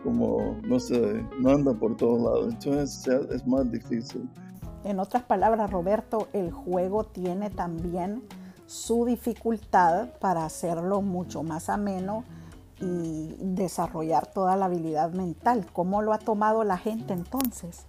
como, 0.07 0.57
no 0.63 0.79
sé, 0.79 1.21
no 1.41 1.51
anda 1.51 1.75
por 1.75 1.97
todos 1.97 2.23
lados. 2.23 2.55
Entonces 2.55 3.09
es 3.33 3.45
más 3.45 3.69
difícil. 3.73 4.31
En 4.85 5.01
otras 5.01 5.25
palabras, 5.25 5.69
Roberto, 5.69 6.29
el 6.33 6.53
juego 6.53 7.03
tiene 7.03 7.51
también 7.51 8.23
su 8.67 9.05
dificultad 9.05 10.11
para 10.21 10.45
hacerlo 10.45 11.03
mucho 11.03 11.43
más 11.43 11.69
ameno 11.69 12.23
y 12.81 13.35
desarrollar 13.41 14.29
toda 14.33 14.55
la 14.55 14.67
habilidad 14.67 15.13
mental. 15.13 15.67
¿Cómo 15.73 16.03
lo 16.03 16.13
ha 16.13 16.19
tomado 16.19 16.63
la 16.63 16.79
gente 16.79 17.13
entonces? 17.13 17.87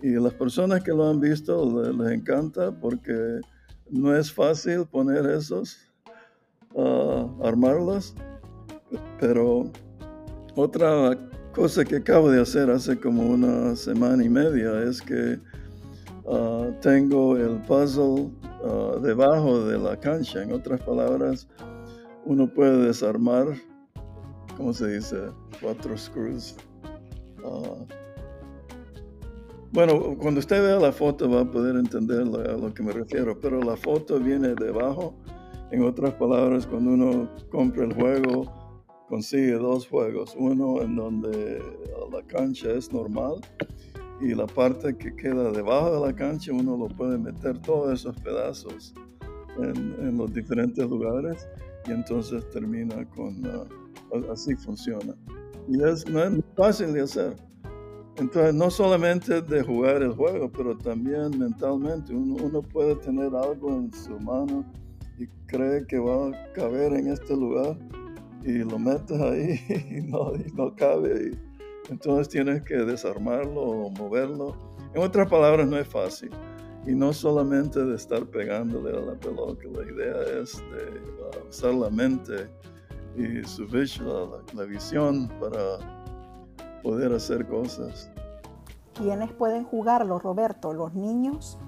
Y 0.00 0.10
las 0.10 0.34
personas 0.34 0.84
que 0.84 0.92
lo 0.92 1.08
han 1.10 1.18
visto 1.18 1.82
les, 1.82 2.12
encanta 2.12 2.70
porque 2.70 3.40
no 3.90 4.16
es 4.16 4.32
fácil 4.32 4.86
poner 4.86 5.26
esos, 5.26 5.78
uh, 6.74 7.42
armarlos, 7.42 8.14
pero 9.18 9.64
otra 10.54 11.16
cosa 11.52 11.84
que 11.84 11.96
acabo 11.96 12.30
de 12.30 12.40
hacer 12.40 12.70
hace 12.70 12.98
como 12.98 13.22
una 13.22 13.74
semana 13.76 14.24
y 14.24 14.28
media 14.28 14.82
es 14.82 15.02
que 15.02 15.38
ah, 16.28 16.68
tengo 16.80 17.36
el 17.36 17.60
puzzle 17.62 18.30
ah, 18.64 18.96
debajo 19.02 19.64
de 19.66 19.78
la 19.78 19.98
cancha. 19.98 20.42
En 20.42 20.52
otras 20.52 20.80
palabras, 20.82 21.48
uno 22.24 22.52
puede 22.52 22.86
desarmar, 22.86 23.46
¿cómo 24.56 24.72
se 24.72 24.86
dice? 24.88 25.16
Cuatro 25.60 25.96
screws. 25.96 26.56
Ah, 27.44 27.84
bueno, 29.72 30.16
cuando 30.18 30.40
usted 30.40 30.62
vea 30.62 30.80
la 30.80 30.92
foto 30.92 31.30
va 31.30 31.42
a 31.42 31.50
poder 31.50 31.76
entender 31.76 32.22
a 32.22 32.56
lo 32.56 32.74
que 32.74 32.82
me 32.82 32.92
refiero, 32.92 33.38
pero 33.38 33.60
la 33.60 33.76
foto 33.76 34.18
viene 34.18 34.54
debajo. 34.54 35.14
En 35.70 35.84
otras 35.84 36.14
palabras, 36.14 36.66
cuando 36.66 36.90
uno 36.90 37.30
compra 37.50 37.84
el 37.84 37.94
juego, 37.94 38.59
consigue 39.10 39.54
dos 39.54 39.88
juegos, 39.88 40.36
uno 40.38 40.80
en 40.82 40.94
donde 40.94 41.60
la 42.12 42.22
cancha 42.28 42.70
es 42.70 42.92
normal 42.92 43.40
y 44.20 44.34
la 44.34 44.46
parte 44.46 44.96
que 44.96 45.14
queda 45.16 45.50
debajo 45.50 46.00
de 46.00 46.06
la 46.06 46.14
cancha 46.14 46.52
uno 46.52 46.76
lo 46.76 46.86
puede 46.88 47.18
meter 47.18 47.58
todos 47.58 47.92
esos 47.92 48.16
pedazos 48.20 48.94
en, 49.58 50.16
los 50.16 50.32
diferentes 50.32 50.88
lugares 50.88 51.48
y 51.88 51.90
entonces 51.90 52.48
termina 52.50 53.04
con, 53.10 53.44
ah, 53.46 53.66
así 54.32 54.54
funciona. 54.54 55.14
Y 55.68 55.82
es, 55.82 56.08
no 56.08 56.22
es 56.22 56.32
fácil 56.56 56.92
de 56.92 57.02
hacer. 57.02 57.36
Entonces, 58.16 58.54
no 58.54 58.70
solamente 58.70 59.42
de 59.42 59.62
jugar 59.62 60.02
el 60.02 60.12
juego, 60.12 60.50
pero 60.52 60.76
también 60.76 61.38
mentalmente. 61.38 62.14
Uno, 62.14 62.36
uno, 62.44 62.62
puede 62.62 62.96
tener 62.96 63.34
algo 63.34 63.70
en 63.76 63.92
su 63.92 64.18
mano 64.20 64.64
y 65.18 65.26
cree 65.46 65.86
que 65.86 65.98
va 65.98 66.28
a 66.28 66.52
caber 66.52 66.92
en 66.92 67.08
este 67.08 67.34
lugar 67.34 67.76
y 68.44 68.58
lo 68.58 68.78
metes 68.78 69.20
ahí 69.20 69.60
y 69.98 70.00
no, 70.02 70.32
no 70.54 70.74
cabe. 70.74 71.32
entonces 71.88 72.28
tienes 72.28 72.62
que 72.62 72.76
desarmarlo 72.76 73.60
o 73.60 73.90
moverlo. 73.90 74.56
En 74.94 75.02
otras 75.02 75.28
palabras, 75.28 75.68
no 75.68 75.76
es 75.76 75.86
fácil. 75.86 76.30
Y 76.86 76.94
no 76.94 77.12
solamente 77.12 77.84
de 77.84 77.94
estar 77.94 78.24
pegándole 78.26 78.96
a 78.96 79.00
la 79.00 79.14
pelota, 79.14 79.64
la 79.70 79.84
idea 79.84 80.40
es 80.40 80.56
de 80.58 81.48
usar 81.48 81.74
la 81.74 81.90
mente 81.90 82.48
y 83.16 83.44
su 83.46 83.66
visión, 83.66 84.30
la, 84.54 84.64
visión 84.64 85.28
para 85.38 85.78
poder 86.82 87.12
hacer 87.12 87.46
cosas. 87.46 88.10
¿Quiénes 88.94 89.30
pueden 89.32 89.64
jugarlo, 89.64 90.18
Roberto? 90.18 90.72
¿Los 90.72 90.94
niños 90.94 91.58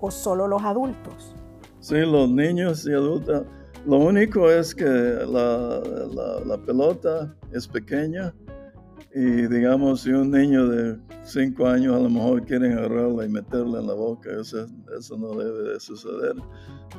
o 0.00 0.10
solo 0.10 0.48
los 0.48 0.62
adultos? 0.62 1.34
Sí, 1.80 1.96
los 2.00 2.28
niños 2.30 2.86
y 2.86 2.92
adultos. 2.92 3.44
Lo 3.88 3.96
único 3.96 4.50
es 4.50 4.74
que 4.74 4.84
la, 4.84 6.58
pelota 6.66 7.34
es 7.52 7.66
pequeña 7.66 8.34
y 9.14 9.46
digamos 9.46 10.02
si 10.02 10.10
un 10.10 10.30
niño 10.30 10.68
de 10.68 10.98
5 11.24 11.66
años 11.66 11.96
a 11.96 12.00
lo 12.00 12.10
mejor 12.10 12.44
quiere 12.44 12.72
agarrarla 12.72 13.24
y 13.24 13.28
meterla 13.30 13.80
en 13.80 13.86
la 13.86 13.94
boca, 13.94 14.30
eso, 14.38 14.66
eso 14.96 15.16
no 15.16 15.34
debe 15.34 15.72
de 15.72 15.80
suceder, 15.80 16.34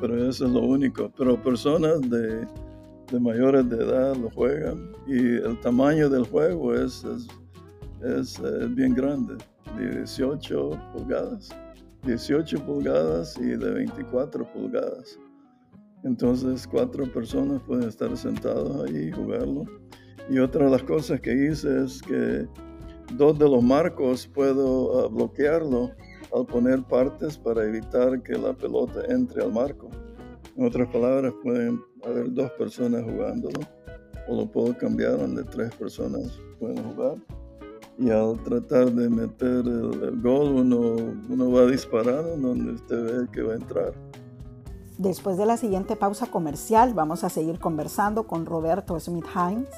pero 0.00 0.28
eso 0.28 0.46
es 0.46 0.52
lo 0.52 0.60
único. 0.60 1.12
Pero 1.16 1.40
personas 1.40 2.00
de 2.10 2.46
de 3.10 3.18
mayores 3.18 3.68
de 3.68 3.76
edad 3.76 4.16
lo 4.16 4.30
juegan 4.30 4.92
y 5.06 5.36
el 5.36 5.58
tamaño 5.60 6.08
del 6.08 6.24
juego 6.26 6.74
es, 6.74 7.04
es, 8.02 8.38
eh, 8.38 8.66
bien 8.68 8.94
grande, 8.94 9.36
de 9.76 9.96
18 9.98 10.70
pulgadas, 10.92 11.50
18 12.04 12.64
pulgadas 12.64 13.36
y 13.38 13.56
de 13.56 13.70
24 13.72 14.44
pulgadas. 14.52 15.18
Entonces 16.04 16.66
cuatro 16.66 17.04
personas 17.12 17.60
pueden 17.62 17.88
estar 17.88 18.16
sentados 18.16 18.84
ahí 18.84 19.08
y 19.08 19.12
jugarlo. 19.12 19.64
Y 20.30 20.38
otra 20.38 20.64
de 20.64 20.70
las 20.70 20.82
cosas 20.82 21.20
que 21.20 21.32
hice 21.32 21.84
es 21.84 22.00
que 22.02 22.46
dos 23.16 23.38
de 23.38 23.48
los 23.48 23.62
marcos 23.62 24.28
puedo 24.32 25.00
ah, 25.00 25.08
bloquearlo 25.08 25.90
al 26.34 26.46
poner 26.46 26.82
partes 26.84 27.36
para 27.36 27.64
evitar 27.64 28.22
que 28.22 28.34
la 28.34 28.52
pelota 28.52 29.02
entre 29.08 29.42
al 29.42 29.52
marco. 29.52 29.90
En 30.56 30.66
otras 30.66 30.88
palabras, 30.88 31.32
pueden 31.42 31.80
haber 32.04 32.32
dos 32.32 32.50
personas 32.52 33.02
jugándolo 33.02 33.60
o 34.28 34.36
lo 34.36 34.46
puedo 34.50 34.76
cambiar 34.76 35.18
donde 35.18 35.42
tres 35.44 35.74
personas 35.74 36.40
pueden 36.58 36.82
jugar. 36.84 37.16
Y 37.98 38.10
al 38.10 38.42
tratar 38.44 38.92
de 38.92 39.10
meter 39.10 39.66
el, 39.66 40.20
gol, 40.22 40.52
uno, 40.52 40.96
uno 41.28 41.52
va 41.52 41.62
a 41.62 41.66
disparar 41.66 42.24
donde 42.40 42.72
usted 42.72 43.04
ve 43.04 43.28
que 43.32 43.42
va 43.42 43.52
a 43.52 43.56
entrar. 43.56 44.09
Después 45.00 45.38
de 45.38 45.46
la 45.46 45.56
siguiente 45.56 45.96
pausa 45.96 46.26
comercial, 46.26 46.92
vamos 46.92 47.24
a 47.24 47.30
seguir 47.30 47.58
conversando 47.58 48.24
con 48.24 48.44
Roberto 48.44 49.00
Smith 49.00 49.24
Hines, 49.34 49.70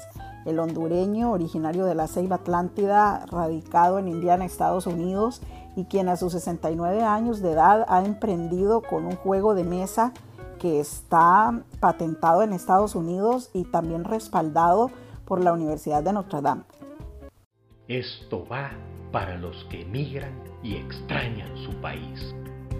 el 0.43 0.59
hondureño 0.59 1.31
originario 1.31 1.85
de 1.85 1.95
la 1.95 2.07
Ceiba 2.07 2.35
Atlántida, 2.35 3.25
radicado 3.27 3.99
en 3.99 4.09
Indiana, 4.09 4.43
Estados 4.43 4.85
Unidos, 4.85 5.41
y 5.77 5.85
quien 5.85 6.09
a 6.09 6.17
sus 6.17 6.33
69 6.33 7.03
años 7.03 7.41
de 7.41 7.53
edad 7.53 7.85
ha 7.87 8.03
emprendido 8.03 8.81
con 8.81 9.05
un 9.05 9.15
juego 9.15 9.55
de 9.55 9.63
mesa 9.63 10.11
que 10.59 10.81
está 10.81 11.57
patentado 11.79 12.43
en 12.43 12.51
Estados 12.51 12.93
Unidos 12.93 13.49
y 13.53 13.63
también 13.63 14.03
respaldado 14.03 14.91
por 15.23 15.41
la 15.41 15.53
Universidad 15.53 16.03
de 16.03 16.11
Notre 16.11 16.41
Dame. 16.41 16.63
Esto 17.87 18.45
va 18.51 18.71
para 19.13 19.37
los 19.37 19.63
que 19.69 19.83
emigran 19.83 20.33
y 20.61 20.75
extrañan 20.75 21.55
su 21.63 21.71
país, 21.79 22.35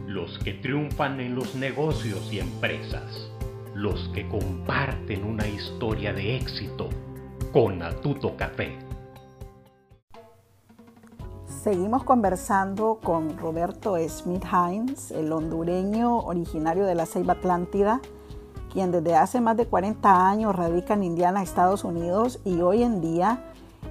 los 0.07 0.37
que 0.39 0.53
triunfan 0.53 1.19
en 1.19 1.35
los 1.35 1.55
negocios 1.55 2.31
y 2.31 2.39
empresas, 2.39 3.29
los 3.73 4.09
que 4.09 4.27
comparten 4.27 5.23
una 5.23 5.47
historia 5.47 6.13
de 6.13 6.35
éxito 6.35 6.89
con 7.51 7.81
Atuto 7.81 8.35
Café. 8.35 8.77
Seguimos 11.63 12.03
conversando 12.03 12.99
con 13.01 13.37
Roberto 13.37 13.95
Smith 14.09 14.43
Hines, 14.51 15.11
el 15.11 15.31
hondureño 15.31 16.17
originario 16.17 16.85
de 16.85 16.95
la 16.95 17.05
Ceiba 17.05 17.33
Atlántida, 17.33 18.01
quien 18.73 18.91
desde 18.91 19.15
hace 19.15 19.39
más 19.39 19.55
de 19.55 19.67
40 19.67 20.27
años 20.27 20.53
radica 20.53 20.95
en 20.95 21.03
Indiana, 21.03 21.41
Estados 21.41 21.85
Unidos, 21.85 22.41
y 22.43 22.59
hoy 22.59 22.83
en 22.83 22.99
día 22.99 23.45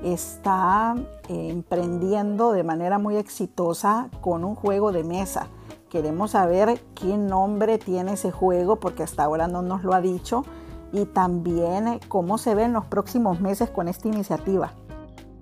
está 0.04 0.96
eh, 1.28 1.48
emprendiendo 1.48 2.52
de 2.52 2.64
manera 2.64 2.98
muy 2.98 3.16
exitosa 3.16 4.10
con 4.20 4.44
un 4.44 4.54
juego 4.54 4.92
de 4.92 5.04
mesa. 5.04 5.48
Queremos 5.92 6.30
saber 6.30 6.80
qué 6.94 7.18
nombre 7.18 7.76
tiene 7.76 8.14
ese 8.14 8.30
juego 8.30 8.80
porque 8.80 9.02
hasta 9.02 9.24
ahora 9.24 9.46
no 9.46 9.60
nos 9.60 9.84
lo 9.84 9.92
ha 9.92 10.00
dicho 10.00 10.42
y 10.90 11.04
también 11.04 11.86
eh, 11.86 12.00
cómo 12.08 12.38
se 12.38 12.54
ve 12.54 12.62
en 12.62 12.72
los 12.72 12.86
próximos 12.86 13.42
meses 13.42 13.68
con 13.68 13.88
esta 13.88 14.08
iniciativa. 14.08 14.72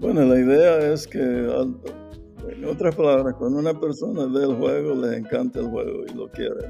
Bueno, 0.00 0.23
la 0.23 0.40
idea 0.40 0.92
es 0.92 1.07
que 1.07 1.21
en 1.21 2.64
otras 2.64 2.97
palabras, 2.97 3.37
cuando 3.38 3.61
una 3.61 3.78
persona 3.78 4.26
ve 4.26 4.42
el 4.42 4.57
juego, 4.57 4.97
le 4.97 5.19
encanta 5.19 5.61
el 5.61 5.69
juego 5.69 6.04
y 6.04 6.14
lo 6.14 6.28
quiere. 6.33 6.66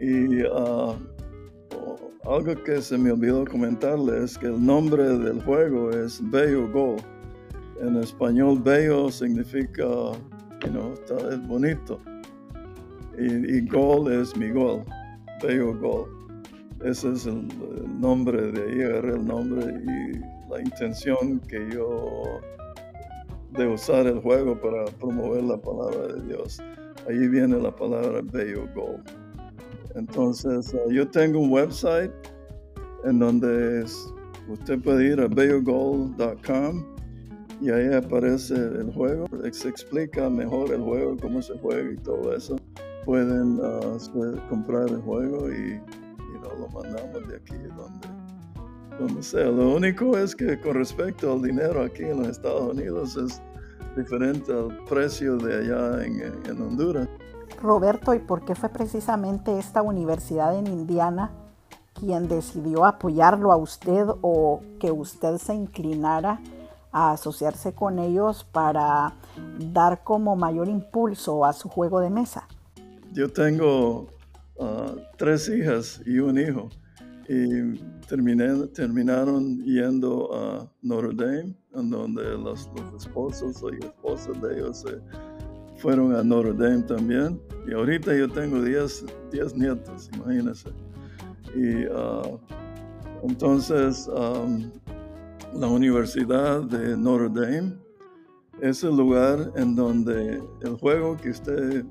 Y 0.00 0.44
ah, 0.52 0.96
algo 2.24 2.64
que 2.64 2.82
se 2.82 2.98
me 2.98 3.12
olvidó 3.12 3.44
comentarle 3.44 4.24
es 4.24 4.36
que 4.36 4.46
el 4.46 4.66
nombre 4.66 5.04
del 5.04 5.40
juego 5.44 5.90
es 5.92 6.20
Bello 6.32 6.68
Gol. 6.72 6.96
En 7.80 7.96
español, 7.98 8.60
bello 8.60 9.08
significa, 9.08 9.84
you 9.84 10.70
know, 10.72 10.94
es 11.30 11.46
bonito. 11.46 12.00
Y, 13.18 13.56
y, 13.56 13.60
gol 13.66 14.12
es 14.12 14.36
mi 14.36 14.50
gol, 14.50 14.84
Bello 15.42 15.76
Gol. 15.78 16.18
Ese 16.84 17.12
es 17.12 17.26
el, 17.26 17.48
nombre, 18.00 18.52
de 18.52 18.84
agarré 18.84 19.14
el 19.14 19.26
nombre 19.26 19.64
y 19.66 20.50
la 20.50 20.60
intención 20.60 21.40
que 21.40 21.68
yo 21.72 22.40
de 23.52 23.66
usar 23.66 24.06
el 24.06 24.20
juego 24.20 24.60
para 24.60 24.84
promover 24.84 25.42
la 25.42 25.56
palabra 25.56 26.14
de 26.14 26.22
Dios. 26.28 26.60
Ahí 27.08 27.26
viene 27.26 27.58
la 27.58 27.74
palabra 27.74 28.20
Bello 28.32 28.68
Gold. 28.74 29.02
Entonces, 29.96 30.72
uh, 30.74 30.90
yo 30.92 31.08
tengo 31.08 31.40
un 31.40 31.50
website 31.50 32.12
en 33.04 33.18
donde 33.18 33.84
usted 34.48 34.78
puede 34.80 35.12
ir 35.12 35.20
a 35.20 35.26
bellogold.com 35.26 36.84
y 37.60 37.70
ahí 37.70 37.92
aparece 37.92 38.54
el 38.54 38.92
juego. 38.92 39.26
Se 39.50 39.68
explica 39.68 40.30
mejor 40.30 40.72
el 40.72 40.82
juego, 40.82 41.16
cómo 41.20 41.42
se 41.42 41.58
juega 41.58 41.90
y 41.90 41.96
todo 41.96 42.36
eso. 42.36 42.56
Pueden 43.08 43.58
uh, 43.58 44.48
comprar 44.50 44.86
el 44.90 45.00
juego 45.00 45.50
y, 45.50 45.80
lo 46.42 46.68
mandamos 46.68 47.26
de 47.26 47.36
aquí 47.36 47.54
donde 47.74 48.06
donde 48.98 49.22
sea. 49.22 49.46
Lo 49.46 49.76
único 49.76 50.18
es 50.18 50.36
que 50.36 50.60
con 50.60 50.74
respecto 50.74 51.32
al 51.32 51.40
dinero 51.40 51.84
aquí 51.84 52.02
en 52.02 52.18
los 52.18 52.28
Estados 52.28 52.74
Unidos 52.74 53.16
es 53.16 53.40
diferente 53.96 54.52
al 54.52 54.76
precio 54.84 55.38
de 55.38 55.56
allá 55.56 56.04
en, 56.04 56.60
Honduras. 56.60 57.08
Roberto, 57.62 58.12
¿y 58.12 58.18
por 58.18 58.44
qué 58.44 58.54
fue 58.54 58.68
precisamente 58.68 59.58
esta 59.58 59.80
universidad 59.80 60.54
en 60.54 60.66
Indiana 60.66 61.30
quien 61.94 62.28
decidió 62.28 62.84
apoyarlo 62.84 63.52
a 63.52 63.56
usted 63.56 64.04
o 64.20 64.60
que 64.78 64.90
usted 64.90 65.38
se 65.38 65.54
inclinara 65.54 66.40
a 66.92 67.12
asociarse 67.12 67.72
con 67.72 68.00
ellos 68.00 68.44
para 68.44 69.14
dar 69.72 70.04
como 70.04 70.36
mayor 70.36 70.68
impulso 70.68 71.46
a 71.46 71.54
su 71.54 71.70
juego 71.70 72.00
de 72.00 72.10
mesa? 72.10 72.46
Yo 73.12 73.28
tengo 73.28 74.08
ah, 74.60 74.94
tres 75.16 75.48
hijas 75.48 76.00
y 76.06 76.18
un 76.18 76.38
hijo 76.38 76.68
y 77.28 77.74
terminé, 78.08 78.66
terminaron 78.68 79.62
yendo 79.64 80.34
a 80.34 80.70
Notre 80.82 81.14
Dame, 81.14 81.54
en 81.74 81.90
donde 81.90 82.22
los, 82.38 82.70
esposos 82.96 83.62
y 83.72 83.84
esposas 83.84 84.40
de 84.40 84.58
ellos 84.58 84.84
fueron 85.76 86.14
a 86.14 86.22
Notre 86.22 86.54
Dame 86.54 86.82
también. 86.82 87.40
Y 87.66 87.74
ahorita 87.74 88.16
yo 88.16 88.28
tengo 88.28 88.62
10, 88.62 89.04
nietos, 89.56 90.10
imagínense. 90.14 90.70
Y 91.54 91.86
uh, 91.86 92.38
entonces 93.22 94.08
la 95.54 95.66
Universidad 95.66 96.62
de 96.62 96.96
Notre 96.96 97.28
Dame 97.28 97.74
es 98.62 98.82
el 98.82 98.96
lugar 98.96 99.52
en 99.56 99.76
donde 99.76 100.42
el 100.62 100.76
juego 100.78 101.16
que 101.16 101.30
usted 101.30 101.84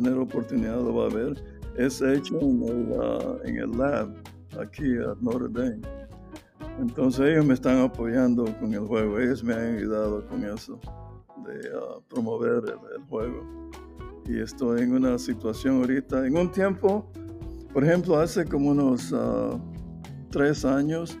tener 0.00 0.18
oportunidad 0.18 0.76
lo 0.76 0.94
va 0.94 1.06
a 1.06 1.14
ver 1.14 1.42
es 1.76 2.00
hecho 2.00 2.40
en 2.40 2.62
el, 2.62 2.98
uh, 2.98 3.38
en 3.44 3.56
el 3.56 3.70
lab 3.72 4.14
aquí 4.58 4.96
a 4.96 5.14
Notre 5.20 5.48
Dame. 5.48 5.82
Entonces 6.80 7.26
ellos 7.26 7.44
me 7.44 7.54
están 7.54 7.78
apoyando 7.78 8.44
con 8.58 8.72
el 8.72 8.80
juego, 8.80 9.18
ellos 9.18 9.42
me 9.42 9.54
han 9.54 9.76
ayudado 9.76 10.26
con 10.26 10.44
eso, 10.44 10.78
de 11.46 11.70
ah, 11.74 12.00
promover 12.08 12.64
el, 12.94 13.02
juego. 13.08 13.70
Y 14.26 14.40
estoy 14.40 14.82
en 14.82 14.92
una 14.92 15.18
situación 15.18 15.80
ahorita, 15.80 16.26
en 16.26 16.36
un 16.36 16.50
tiempo, 16.50 17.10
por 17.72 17.84
ejemplo, 17.84 18.18
hace 18.18 18.44
como 18.44 18.70
unos 18.70 19.12
uh, 19.12 19.58
tres 20.30 20.64
años, 20.64 21.18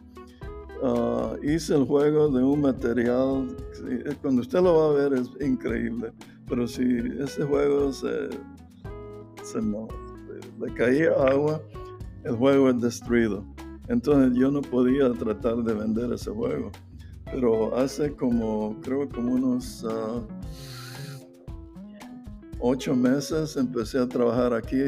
uh, 0.82 1.36
hice 1.42 1.74
el 1.74 1.84
juego 1.84 2.28
de 2.28 2.42
un 2.42 2.60
material, 2.60 3.56
cuando 4.20 4.42
usted 4.42 4.60
lo 4.60 4.76
va 4.76 4.90
a 4.90 5.08
ver 5.08 5.18
es 5.18 5.30
increíble, 5.40 6.12
pero 6.46 6.66
si 6.66 6.82
ese 7.18 7.44
juego 7.44 7.92
se, 7.92 8.28
le 9.62 10.74
caía 10.74 11.12
agua, 11.12 11.60
el 12.24 12.36
juego 12.36 12.70
es 12.70 12.80
destruido. 12.80 13.44
Entonces 13.88 14.36
yo 14.38 14.50
no 14.50 14.62
podía 14.62 15.12
tratar 15.12 15.56
de 15.62 15.74
vender 15.74 16.12
ese 16.12 16.30
juego. 16.30 16.70
Pero 17.26 17.76
hace 17.76 18.14
como, 18.14 18.76
creo 18.82 19.08
como 19.08 19.34
unos 19.34 19.84
ah, 19.88 20.20
ocho 22.60 22.94
meses 22.94 23.56
empecé 23.56 23.98
a 23.98 24.08
trabajar 24.08 24.54
aquí, 24.54 24.78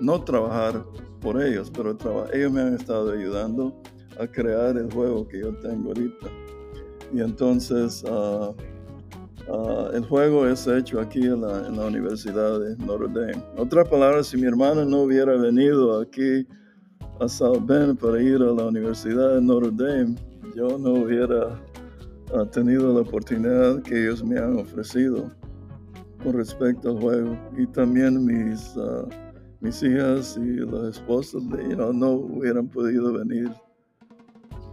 no 0.00 0.22
trabajar 0.22 0.84
por 1.20 1.42
ellos, 1.42 1.70
pero 1.74 1.96
ellos 2.32 2.52
me 2.52 2.60
han 2.60 2.74
estado 2.74 3.12
ayudando 3.12 3.74
a 4.20 4.26
crear 4.26 4.76
el 4.76 4.92
juego 4.92 5.26
que 5.26 5.40
yo 5.40 5.54
tengo 5.58 5.88
ahorita. 5.88 6.26
Y 7.12 7.20
entonces 7.20 8.04
ah, 8.08 8.52
ah, 9.48 9.90
el 9.92 10.04
juego 10.06 10.46
es 10.46 10.66
hecho 10.66 11.00
aquí 11.00 11.26
en 11.26 11.40
la, 11.40 11.86
Universidad 11.86 12.60
de 12.60 12.76
Notre 12.84 13.08
Dame. 13.08 13.42
Otra 13.56 13.84
palabra, 13.84 14.22
si 14.22 14.36
mi 14.36 14.46
hermano 14.46 14.84
no 14.84 15.02
hubiera 15.02 15.36
venido 15.36 16.00
aquí, 16.00 16.46
a 17.20 17.28
South 17.28 17.64
Bend 17.66 17.98
para 17.98 18.20
ir 18.20 18.42
a 18.42 18.52
la 18.52 18.66
Universidad 18.66 19.34
de 19.34 19.40
Notre 19.40 19.70
Dame, 19.70 20.16
yo 20.56 20.78
no 20.78 20.94
hubiera 20.94 21.60
ah, 22.34 22.44
tenido 22.50 22.92
la 22.92 23.00
oportunidad 23.00 23.82
que 23.82 24.02
ellos 24.02 24.24
me 24.24 24.38
han 24.38 24.58
ofrecido 24.58 25.30
con 26.22 26.32
respecto 26.34 26.90
al 26.90 27.00
juego. 27.00 27.38
Y 27.56 27.66
también 27.66 28.24
mis, 28.24 28.74
ah, 28.76 29.06
mis 29.60 29.82
hijas 29.82 30.36
y 30.36 30.56
las 30.56 30.96
esposas 30.96 31.48
de 31.50 31.76
no 31.76 32.10
hubieran 32.12 32.68
podido 32.68 33.12
venir 33.12 33.50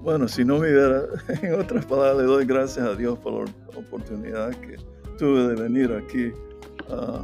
bueno, 0.03 0.27
si 0.27 0.43
no 0.43 0.59
me 0.59 0.71
hubiera, 0.71 1.03
en 1.41 1.59
otras 1.59 1.85
palabras, 1.85 2.17
le 2.17 2.23
doy 2.23 2.45
gracias 2.45 2.85
a 2.85 2.95
Dios 2.95 3.17
por 3.19 3.47
la 3.47 3.79
oportunidad 3.79 4.49
que 4.61 4.77
tuve 5.17 5.47
de 5.49 5.61
venir 5.61 5.91
aquí 5.91 6.31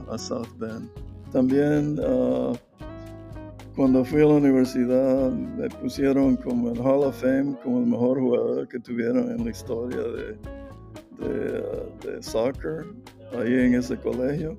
a 0.09 0.17
South 0.17 0.47
Bend. 0.57 0.89
También 1.31 1.99
uh, 1.99 2.55
cuando 3.75 4.03
fui 4.05 4.21
a 4.21 4.25
la 4.25 4.35
universidad 4.35 5.31
me 5.31 5.69
pusieron 5.69 6.37
como 6.37 6.71
el 6.71 6.79
Hall 6.79 7.03
of 7.03 7.21
Fame 7.21 7.55
como 7.63 7.79
el 7.79 7.87
mejor 7.87 8.19
jugador 8.19 8.67
que 8.67 8.79
tuvieron 8.79 9.29
en 9.31 9.43
la 9.43 9.51
historia 9.51 9.99
de, 9.99 10.37
de, 11.19 12.17
uh, 12.17 12.23
soccer 12.23 12.85
ahí 13.37 13.53
en 13.53 13.75
ese 13.75 13.97
colegio. 13.97 14.57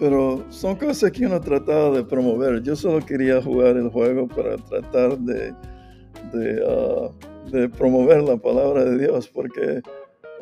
Pero 0.00 0.44
son 0.50 0.74
cosas 0.76 1.12
que 1.12 1.26
uno 1.26 1.40
trataba 1.40 1.96
de 1.96 2.02
promover. 2.02 2.60
Yo 2.62 2.74
solo 2.74 3.04
quería 3.04 3.40
jugar 3.40 3.76
el 3.76 3.88
juego 3.90 4.26
para 4.26 4.56
tratar 4.56 5.18
de, 5.18 5.54
de, 6.32 6.64
uh, 6.64 7.12
de 7.50 7.68
promover 7.68 8.22
la 8.22 8.36
palabra 8.36 8.84
de 8.84 8.98
Dios, 8.98 9.28
porque 9.28 9.82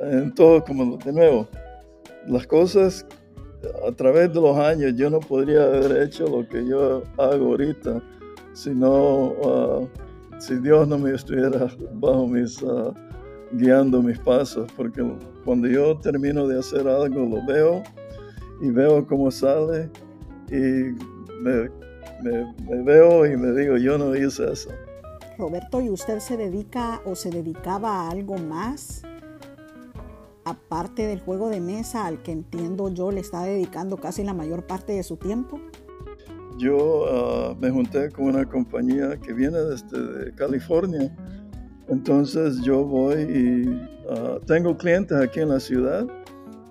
en 0.01 0.35
todo, 0.35 0.65
como 0.65 0.97
de 0.97 1.12
nuevo, 1.12 1.49
las 2.27 2.47
cosas 2.47 3.07
a 3.87 3.93
través 3.93 4.33
de 4.33 4.41
los 4.41 4.57
años 4.57 4.95
yo 4.97 5.11
no 5.11 5.21
podría 5.21 5.65
haber 5.65 6.03
hecho 6.03 6.27
lo 6.27 6.49
que 6.49 6.67
yo 6.67 7.03
hago 7.17 7.47
ahorita 7.47 8.03
si 8.53 8.71
no, 8.71 9.29
uh, 9.29 9.88
si 10.38 10.57
Dios 10.57 10.87
no 10.87 10.99
me 10.99 11.15
estuviera 11.15 11.69
bajo 11.95 12.27
mis, 12.27 12.61
uh, 12.62 12.93
guiando 13.53 14.03
mis 14.03 14.19
pasos, 14.19 14.71
porque 14.77 15.03
cuando 15.45 15.69
yo 15.69 15.97
termino 15.99 16.47
de 16.47 16.59
hacer 16.59 16.87
algo 16.87 17.25
lo 17.25 17.45
veo 17.47 17.83
y 18.61 18.71
veo 18.71 19.07
cómo 19.07 19.31
sale 19.31 19.91
y 20.51 20.95
me, 21.41 21.71
me 22.23 22.83
veo 22.83 23.27
y 23.27 23.37
me 23.37 23.53
digo, 23.53 23.77
yo 23.77 23.99
no 23.99 24.15
hice 24.15 24.53
eso. 24.53 24.71
Roberto, 25.42 25.81
¿y 25.81 25.90
usted 25.90 26.20
se 26.20 26.37
dedica 26.37 27.02
o 27.05 27.16
se 27.16 27.28
dedicaba 27.31 28.02
a 28.02 28.11
algo 28.11 28.38
más? 28.38 29.02
aparte 30.44 31.07
del 31.07 31.20
juego 31.20 31.50
de 31.50 31.61
mesa 31.61 32.07
al 32.07 32.22
que 32.22 32.33
entiendo 32.33 32.92
yo 32.92 33.12
le 33.12 33.20
está 33.20 33.42
dedicando 33.42 33.96
casi 33.96 34.24
la 34.24 34.35
mayor 34.35 34.66
parte 34.66 34.92
de 34.92 35.02
su 35.02 35.16
tiempo? 35.16 35.61
Yo 36.59 37.07
ah, 37.09 37.57
me 37.61 37.70
junté 37.70 38.11
con 38.11 38.26
una 38.26 38.44
compañía 38.44 39.16
que 39.16 39.33
viene 39.33 39.59
desde 39.59 40.33
California. 40.35 41.12
Entonces 41.88 42.61
yo 42.62 42.85
voy 42.85 43.22
y 43.22 43.83
ah, 44.11 44.38
tengo 44.46 44.76
clientes 44.76 45.16
aquí 45.16 45.40
en 45.40 45.48
la 45.48 45.61
ciudad 45.61 46.07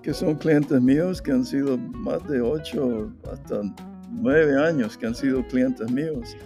que 0.02 0.14
son 0.14 0.34
clientes 0.36 0.80
míos 0.80 1.20
que 1.20 1.32
han 1.32 1.44
sido 1.44 1.76
más 1.78 2.26
de 2.28 2.40
ocho 2.40 3.12
hasta 3.30 3.60
nueve 4.10 4.56
años 4.62 4.96
que 4.96 5.06
han 5.06 5.14
sido 5.14 5.46
clientes 5.48 5.90
míos. 5.90 6.36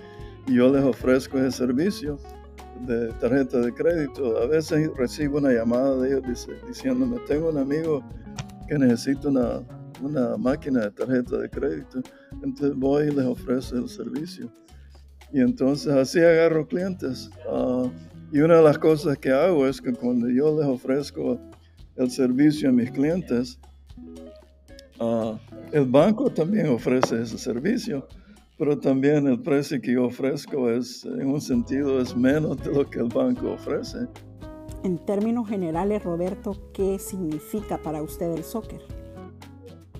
Yo 0.47 0.73
les 0.73 0.85
ofrezco 0.85 1.39
ese 1.39 1.51
servicio 1.51 2.19
de 2.87 3.09
tarjeta 3.15 3.59
de 3.59 3.73
crédito. 3.73 4.39
A 4.39 4.47
veces 4.47 4.91
recibo 4.97 5.39
una 5.39 5.53
llamada 5.53 5.97
de 5.97 6.09
ellos 6.09 6.49
diciéndome, 6.69 7.19
tengo 7.27 7.51
un 7.51 7.59
amigo 7.59 8.05
que 8.69 8.79
necesita 8.79 9.29
una, 9.29 9.61
una 10.01 10.37
máquina 10.37 10.83
de 10.83 10.91
tarjeta 10.93 11.39
de 11.39 11.51
crédito. 11.51 12.01
Entonces 12.43 12.77
voy 12.77 13.09
y 13.09 13.11
les 13.11 13.25
ofrezco 13.25 13.77
el 13.77 13.89
servicio. 13.89 14.53
Y 15.33 15.41
entonces 15.41 15.93
así 15.93 16.21
agarro 16.21 16.67
clientes. 16.67 17.29
Ah, 17.51 17.91
y 18.33 18.39
una 18.41 18.57
de 18.57 18.63
las 18.63 18.79
cosas 18.79 19.19
que 19.19 19.31
hago 19.31 19.67
es 19.67 19.81
que 19.81 19.93
cuando 19.93 20.29
yo 20.29 20.57
les 20.59 20.67
ofrezco 20.67 21.41
el 21.97 22.11
servicio 22.11 22.69
a 22.69 22.73
mis 22.73 22.91
clientes, 22.91 23.59
uh, 25.01 25.37
el 25.73 25.87
banco 25.87 26.31
también 26.31 26.69
ofrece 26.69 27.23
ese 27.23 27.39
servicio 27.39 28.07
pero 28.59 28.79
también 28.79 29.27
el 29.27 29.41
precio 29.41 29.81
que 29.81 29.93
yo 29.93 30.07
ofrezco 30.07 30.71
es, 30.71 31.05
en 31.05 31.27
un 31.27 31.41
sentido, 31.41 32.01
es 32.01 32.17
menos 32.17 32.57
de 32.63 32.73
lo 32.73 32.89
que 32.89 33.01
el 33.01 33.09
banco 33.09 33.53
ofrece. 33.53 34.07
En 34.83 34.99
términos 34.99 35.49
generales, 35.49 36.05
Roberto, 36.05 36.57
¿qué 36.73 36.99
significa 36.99 37.79
para 37.79 38.03
usted 38.03 38.33
el 38.33 38.45
soccer? 38.45 38.81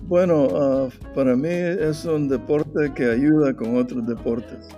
Bueno, 0.03 0.47
ah, 0.55 0.87
para 1.13 1.35
mí 1.35 1.49
es 1.49 2.05
un 2.05 2.29
deporte 2.29 2.93
que 2.95 3.05
ayuda 3.11 3.53
con 3.53 3.75
otros 3.75 4.07
deportes. 4.07 4.69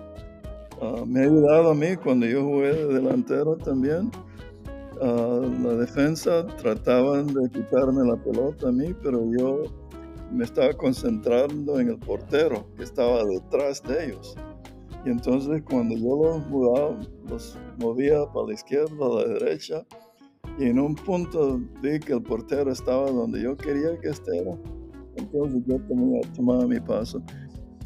Ah, 0.82 1.04
me 1.06 1.22
ha 1.22 1.24
ayudado 1.24 1.72
a 1.72 1.76
mí 1.76 1.96
cuando 1.96 2.26
yo 2.26 2.44
jugué 2.44 2.74
de 2.74 2.94
delantero 2.94 3.56
también. 3.58 4.12
Uh, 5.02 5.48
la 5.64 5.76
defensa 5.76 6.46
trataban 6.58 7.28
de 7.28 7.50
quitarme 7.52 8.06
la 8.06 8.18
pelota 8.18 8.68
a 8.68 8.72
mí, 8.72 8.94
pero 9.02 9.24
yo 9.32 9.64
me 10.32 10.46
estaba 10.46 10.74
concentrando 10.74 11.80
en 11.80 11.90
el 11.90 11.98
portero 11.98 12.68
que 12.76 12.84
estaba 12.84 13.24
detrás 13.26 13.82
de 13.84 14.06
ellos. 14.06 14.36
Y 15.06 15.10
entonces 15.10 15.62
cuando 15.70 15.96
yo 15.96 16.22
los 16.24 16.44
jugaba, 16.46 17.00
los 17.30 17.58
movía 17.78 18.26
para 18.34 18.48
la 18.48 18.54
izquierda, 18.54 19.06
a 19.06 19.10
la 19.10 19.28
derecha, 19.40 19.86
y 20.58 20.66
en 20.66 20.80
un 20.80 20.96
punto 20.96 21.60
vi 21.82 22.00
que 22.00 22.14
el 22.14 22.22
portero 22.22 22.72
estaba 22.72 23.10
donde 23.10 23.42
yo 23.42 23.56
quería 23.56 23.98
que 24.00 24.10
estuviera. 24.10 24.58
Entonces 25.16 25.64
yo 25.66 25.80
tomaba, 26.36 26.68
mi 26.68 26.80
paso. 26.80 27.22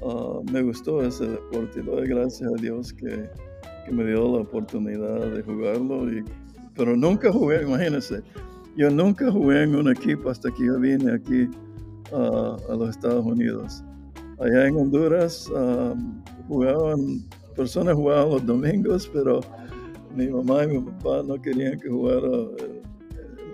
Ah, 0.04 0.40
me 0.52 0.62
gustó 0.64 1.02
ese 1.02 1.28
deporte 1.28 1.80
y 1.80 1.84
doy 1.84 2.08
gracias 2.08 2.50
a 2.52 2.62
Dios 2.62 2.92
que, 2.94 3.30
me 3.92 4.06
dio 4.06 4.38
la 4.38 4.42
oportunidad 4.42 5.32
de 5.32 5.44
jugarlo. 5.44 6.08
Pero 6.76 6.96
nunca 6.96 7.32
jugué, 7.32 7.62
imagínense, 7.62 8.22
yo 8.76 8.90
nunca 8.90 9.32
jugué 9.32 9.64
en 9.64 9.76
un 9.76 9.92
equipo 9.92 10.30
hasta 10.30 10.50
que 10.50 10.66
yo 10.66 10.80
vine 10.80 11.14
aquí 11.14 11.48
a 12.14 12.76
los 12.76 12.90
Estados 12.90 13.26
Unidos. 13.26 13.84
Allá 14.40 14.68
en 14.68 14.76
Honduras 14.76 15.50
jugaban, 16.48 17.26
personas 17.56 17.96
jugaban 17.96 18.30
los 18.30 18.46
domingos, 18.46 19.10
pero 19.14 19.42
mi 20.16 20.28
mamá 20.28 20.64
y 20.64 20.68
mi 20.68 20.80
papá 20.80 21.24
no 21.24 21.42
querían 21.42 21.80
que 21.80 21.90
jugara 21.90 22.28
eh, 22.28 22.82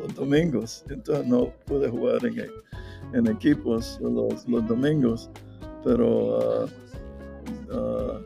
los 0.02 0.16
domingos, 0.16 0.84
entonces 0.90 1.26
no 1.26 1.52
pude 1.66 1.90
jugar 1.90 2.26
en, 2.26 2.48
en 3.14 3.28
equipos 3.28 4.00
los, 4.02 4.48
los, 4.48 4.68
domingos, 4.68 5.30
pero 5.84 6.40
ah, 6.40 6.66
ah, 7.72 8.20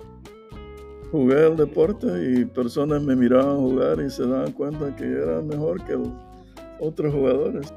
jugué 1.11 1.47
el 1.47 1.57
deporte 1.57 2.07
y 2.31 2.45
personas 2.45 3.03
me 3.03 3.15
miraban 3.15 3.57
jugar 3.57 3.99
y 4.01 4.09
se 4.09 4.25
daban 4.25 4.51
cuenta 4.53 4.95
que 4.95 5.05
era 5.05 5.41
mejor 5.41 5.83
que 5.85 5.97
otros 6.79 7.13
jugadores. 7.13 7.73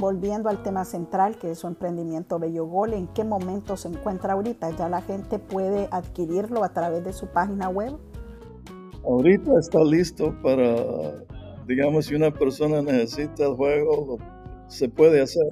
Volviendo 0.00 0.48
al 0.48 0.62
tema 0.62 0.86
central, 0.86 1.36
que 1.36 1.50
es 1.50 1.58
su 1.58 1.66
emprendimiento 1.66 2.38
Bello 2.38 2.64
Gol, 2.64 2.94
¿en 2.94 3.06
qué 3.08 3.22
momento 3.22 3.76
se 3.76 3.88
encuentra 3.88 4.32
ahorita? 4.32 4.70
¿Ya 4.70 4.88
la 4.88 5.02
gente 5.02 5.38
puede 5.38 5.88
adquirirlo 5.90 6.64
a 6.64 6.72
través 6.72 7.04
de 7.04 7.12
su 7.12 7.26
página 7.26 7.68
web? 7.68 7.98
Ahorita 9.04 9.58
está 9.58 9.84
listo 9.84 10.34
para, 10.42 11.22
digamos, 11.66 12.06
si 12.06 12.14
una 12.14 12.30
persona 12.30 12.80
necesita 12.80 13.44
el 13.44 13.56
juego, 13.56 14.16
se 14.68 14.88
puede 14.88 15.20
hacer. 15.20 15.46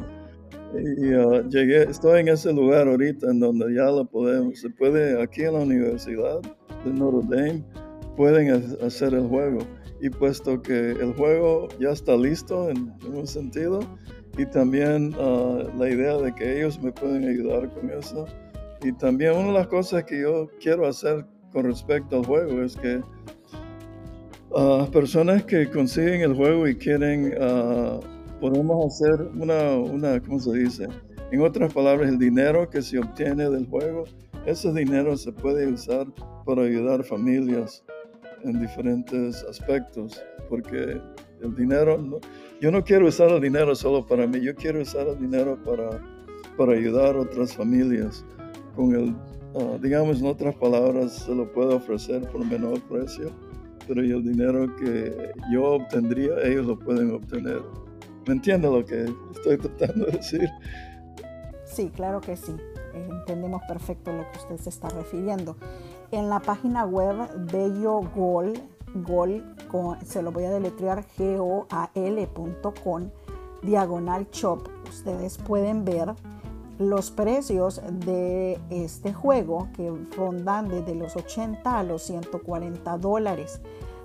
Y 0.74 1.14
uh, 1.14 1.46
llegué, 1.50 1.82
estoy 1.82 2.20
en 2.20 2.28
ese 2.28 2.50
lugar 2.50 2.88
ahorita 2.88 3.30
en 3.30 3.40
donde 3.40 3.74
ya 3.74 3.90
lo 3.90 4.06
podemos, 4.06 4.58
se 4.58 4.70
puede, 4.70 5.22
aquí 5.22 5.42
en 5.42 5.52
la 5.52 5.60
Universidad 5.60 6.40
de 6.86 6.92
Notre 6.94 7.28
Dame, 7.28 7.64
pueden 8.16 8.78
hacer 8.82 9.12
el 9.12 9.28
juego. 9.28 9.58
Y 10.00 10.08
puesto 10.08 10.62
que 10.62 10.92
el 10.92 11.12
juego 11.16 11.68
ya 11.78 11.90
está 11.90 12.16
listo 12.16 12.70
en 12.70 12.94
un 13.12 13.26
sentido, 13.26 13.80
y 14.38 14.46
también 14.46 15.14
ah, 15.18 15.64
la 15.76 15.90
idea 15.90 16.16
de 16.16 16.32
que 16.34 16.58
ellos 16.58 16.80
me 16.80 16.92
pueden 16.92 17.28
ayudar 17.28 17.68
con 17.74 17.90
eso. 17.90 18.24
Y 18.82 18.92
también 18.92 19.32
una 19.32 19.48
de 19.48 19.52
las 19.54 19.66
cosas 19.66 20.04
que 20.04 20.20
yo 20.20 20.48
quiero 20.60 20.86
hacer 20.86 21.26
con 21.52 21.64
respecto 21.64 22.18
al 22.18 22.24
juego 22.24 22.62
es 22.62 22.76
que 22.76 23.02
uh, 24.50 24.88
personas 24.92 25.42
que 25.44 25.68
consiguen 25.68 26.20
el 26.20 26.34
juego 26.34 26.68
y 26.68 26.76
quieren, 26.76 27.34
uh, 27.42 28.00
podemos 28.40 28.94
hacer 28.94 29.20
una, 29.34 29.76
una, 29.76 30.20
¿cómo 30.20 30.38
se 30.38 30.52
dice? 30.52 30.86
En 31.32 31.40
otras 31.40 31.74
palabras, 31.74 32.08
el 32.08 32.18
dinero 32.18 32.70
que 32.70 32.80
se 32.80 33.00
obtiene 33.00 33.50
del 33.50 33.66
juego, 33.66 34.04
ese 34.46 34.72
dinero 34.72 35.16
se 35.16 35.32
puede 35.32 35.66
usar 35.66 36.06
para 36.46 36.62
ayudar 36.62 37.02
familias 37.02 37.84
en 38.44 38.60
diferentes 38.60 39.44
aspectos, 39.44 40.22
porque 40.48 41.00
el 41.42 41.54
dinero, 41.56 42.20
yo 42.60 42.70
no 42.70 42.82
quiero 42.82 43.06
usar 43.06 43.30
el 43.30 43.40
dinero 43.40 43.74
solo 43.74 44.06
para 44.06 44.26
mí, 44.26 44.40
yo 44.40 44.54
quiero 44.54 44.80
usar 44.80 45.06
el 45.06 45.18
dinero 45.18 45.58
para, 45.64 46.00
para 46.56 46.72
ayudar 46.72 47.16
a 47.16 47.20
otras 47.20 47.54
familias. 47.54 48.24
Con 48.74 48.94
el, 48.94 49.16
ah, 49.54 49.78
digamos 49.80 50.20
en 50.20 50.26
otras 50.26 50.54
palabras, 50.56 51.12
se 51.12 51.34
lo 51.34 51.52
puedo 51.52 51.76
ofrecer 51.76 52.28
por 52.30 52.44
menor 52.44 52.80
precio, 52.82 53.30
pero 53.86 54.00
el 54.00 54.22
dinero 54.22 54.74
que 54.76 55.32
yo 55.52 55.64
obtendría, 55.64 56.32
ellos 56.44 56.66
lo 56.66 56.78
pueden 56.78 57.12
obtener. 57.12 57.62
¿Me 58.26 58.34
entiende 58.34 58.68
lo 58.68 58.84
que 58.84 59.06
estoy 59.34 59.56
tratando 59.56 60.06
de 60.06 60.12
decir? 60.12 60.48
Sí, 61.64 61.90
claro 61.94 62.20
que 62.20 62.36
sí. 62.36 62.54
Entendemos 62.92 63.62
perfecto 63.68 64.12
lo 64.12 64.30
que 64.32 64.38
usted 64.38 64.56
se 64.56 64.70
está 64.70 64.88
refiriendo. 64.88 65.56
En 66.10 66.28
la 66.28 66.40
página 66.40 66.84
web 66.84 67.16
Bello 67.50 68.00
Gol 68.14 68.54
Gol, 68.94 69.44
se 70.04 70.22
lo 70.22 70.32
voy 70.32 70.44
a 70.44 70.50
deletrear 70.50 71.04
goal.com, 71.94 73.10
diagonal 73.62 74.28
shop. 74.30 74.68
Ustedes 74.88 75.38
pueden 75.38 75.84
ver 75.84 76.14
los 76.78 77.10
precios 77.10 77.82
de 77.90 78.60
este 78.70 79.12
juego 79.12 79.68
que 79.74 79.92
rondan 80.16 80.68
desde 80.68 80.94
los 80.94 81.16
80 81.16 81.78
a 81.78 81.82
los 81.82 82.02
140 82.02 82.98
dólares. 82.98 83.60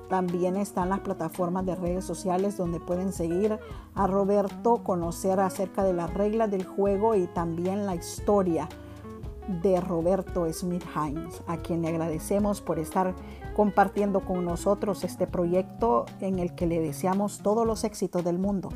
También 0.09 0.57
están 0.57 0.89
las 0.89 0.99
plataformas 0.99 1.65
de 1.65 1.75
redes 1.75 2.03
sociales 2.03 2.57
donde 2.57 2.79
pueden 2.79 3.13
seguir 3.13 3.57
a 3.95 4.07
Roberto, 4.07 4.83
conocer 4.83 5.39
acerca 5.39 5.83
de 5.83 5.93
las 5.93 6.13
reglas 6.13 6.51
del 6.51 6.65
juego 6.65 7.15
y 7.15 7.27
también 7.27 7.85
la 7.85 7.95
historia 7.95 8.67
de 9.61 9.79
Roberto 9.81 10.51
Smith 10.51 10.83
Hines, 10.95 11.41
a 11.47 11.57
quien 11.57 11.81
le 11.81 11.89
agradecemos 11.89 12.61
por 12.61 12.79
estar 12.79 13.13
compartiendo 13.53 14.25
con 14.25 14.45
nosotros 14.45 15.03
este 15.03 15.27
proyecto 15.27 16.05
en 16.21 16.39
el 16.39 16.55
que 16.55 16.67
le 16.67 16.79
deseamos 16.79 17.39
todos 17.43 17.65
los 17.65 17.83
éxitos 17.83 18.23
del 18.23 18.39
mundo. 18.39 18.69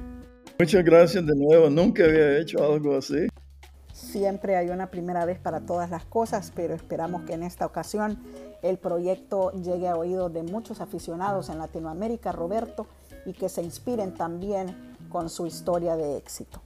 Muchas 0.60 0.84
gracias 0.84 1.26
de 1.26 1.36
nuevo, 1.36 1.70
nunca 1.70 2.04
había 2.04 2.40
hecho 2.40 2.64
algo 2.64 2.96
así. 2.96 3.28
Siempre 3.94 4.56
hay 4.56 4.70
una 4.70 4.90
primera 4.90 5.26
vez 5.26 5.40
para 5.40 5.62
todas 5.62 5.90
las 5.90 6.06
cosas, 6.06 6.52
pero 6.56 6.74
esperamos 6.76 7.24
que 7.24 7.34
en 7.34 7.44
esta 7.44 7.66
ocasión 7.66 8.20
el 8.62 8.78
proyecto 8.78 9.52
llegue 9.52 9.88
a 9.88 9.96
oídos 9.96 10.34
de 10.34 10.44
muchos 10.44 10.82
aficionados 10.82 11.50
en 11.50 11.58
Latinoamérica, 11.58 12.32
Roberto, 12.32 12.88
y 13.26 13.34
que 13.34 13.50
se 13.50 13.62
inspiren 13.62 14.14
también 14.14 14.96
con 15.10 15.30
su 15.30 15.46
historia 15.46 15.96
de 15.96 16.18
éxito. 16.18 16.62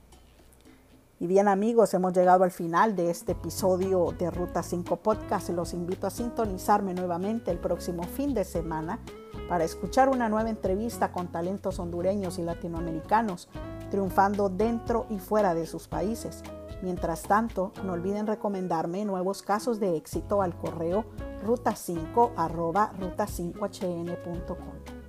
Y 1.21 1.27
bien 1.27 1.47
amigos, 1.47 1.93
hemos 1.93 2.11
llegado 2.13 2.43
al 2.43 2.49
final 2.49 2.95
de 2.95 3.11
este 3.11 3.33
episodio 3.33 4.11
de 4.17 4.31
Ruta 4.31 4.63
5 4.63 5.03
Podcast. 5.03 5.49
Los 5.49 5.75
invito 5.75 6.07
a 6.07 6.09
sintonizarme 6.09 6.95
nuevamente 6.95 7.51
el 7.51 7.59
próximo 7.59 8.01
fin 8.01 8.33
de 8.33 8.43
semana 8.43 8.97
para 9.47 9.63
escuchar 9.63 10.09
una 10.09 10.29
nueva 10.29 10.49
entrevista 10.49 11.11
con 11.11 11.27
talentos 11.27 11.77
hondureños 11.77 12.39
y 12.39 12.41
latinoamericanos 12.41 13.49
triunfando 13.91 14.49
dentro 14.49 15.05
y 15.11 15.19
fuera 15.19 15.53
de 15.53 15.67
sus 15.67 15.87
países. 15.87 16.41
Mientras 16.81 17.21
tanto, 17.21 17.71
no 17.85 17.93
olviden 17.93 18.25
recomendarme 18.25 19.05
nuevos 19.05 19.43
casos 19.43 19.79
de 19.79 19.97
éxito 19.97 20.41
al 20.41 20.57
correo 20.57 21.05
ruta5 21.45 22.33
ruta5hn.com. 22.33 25.00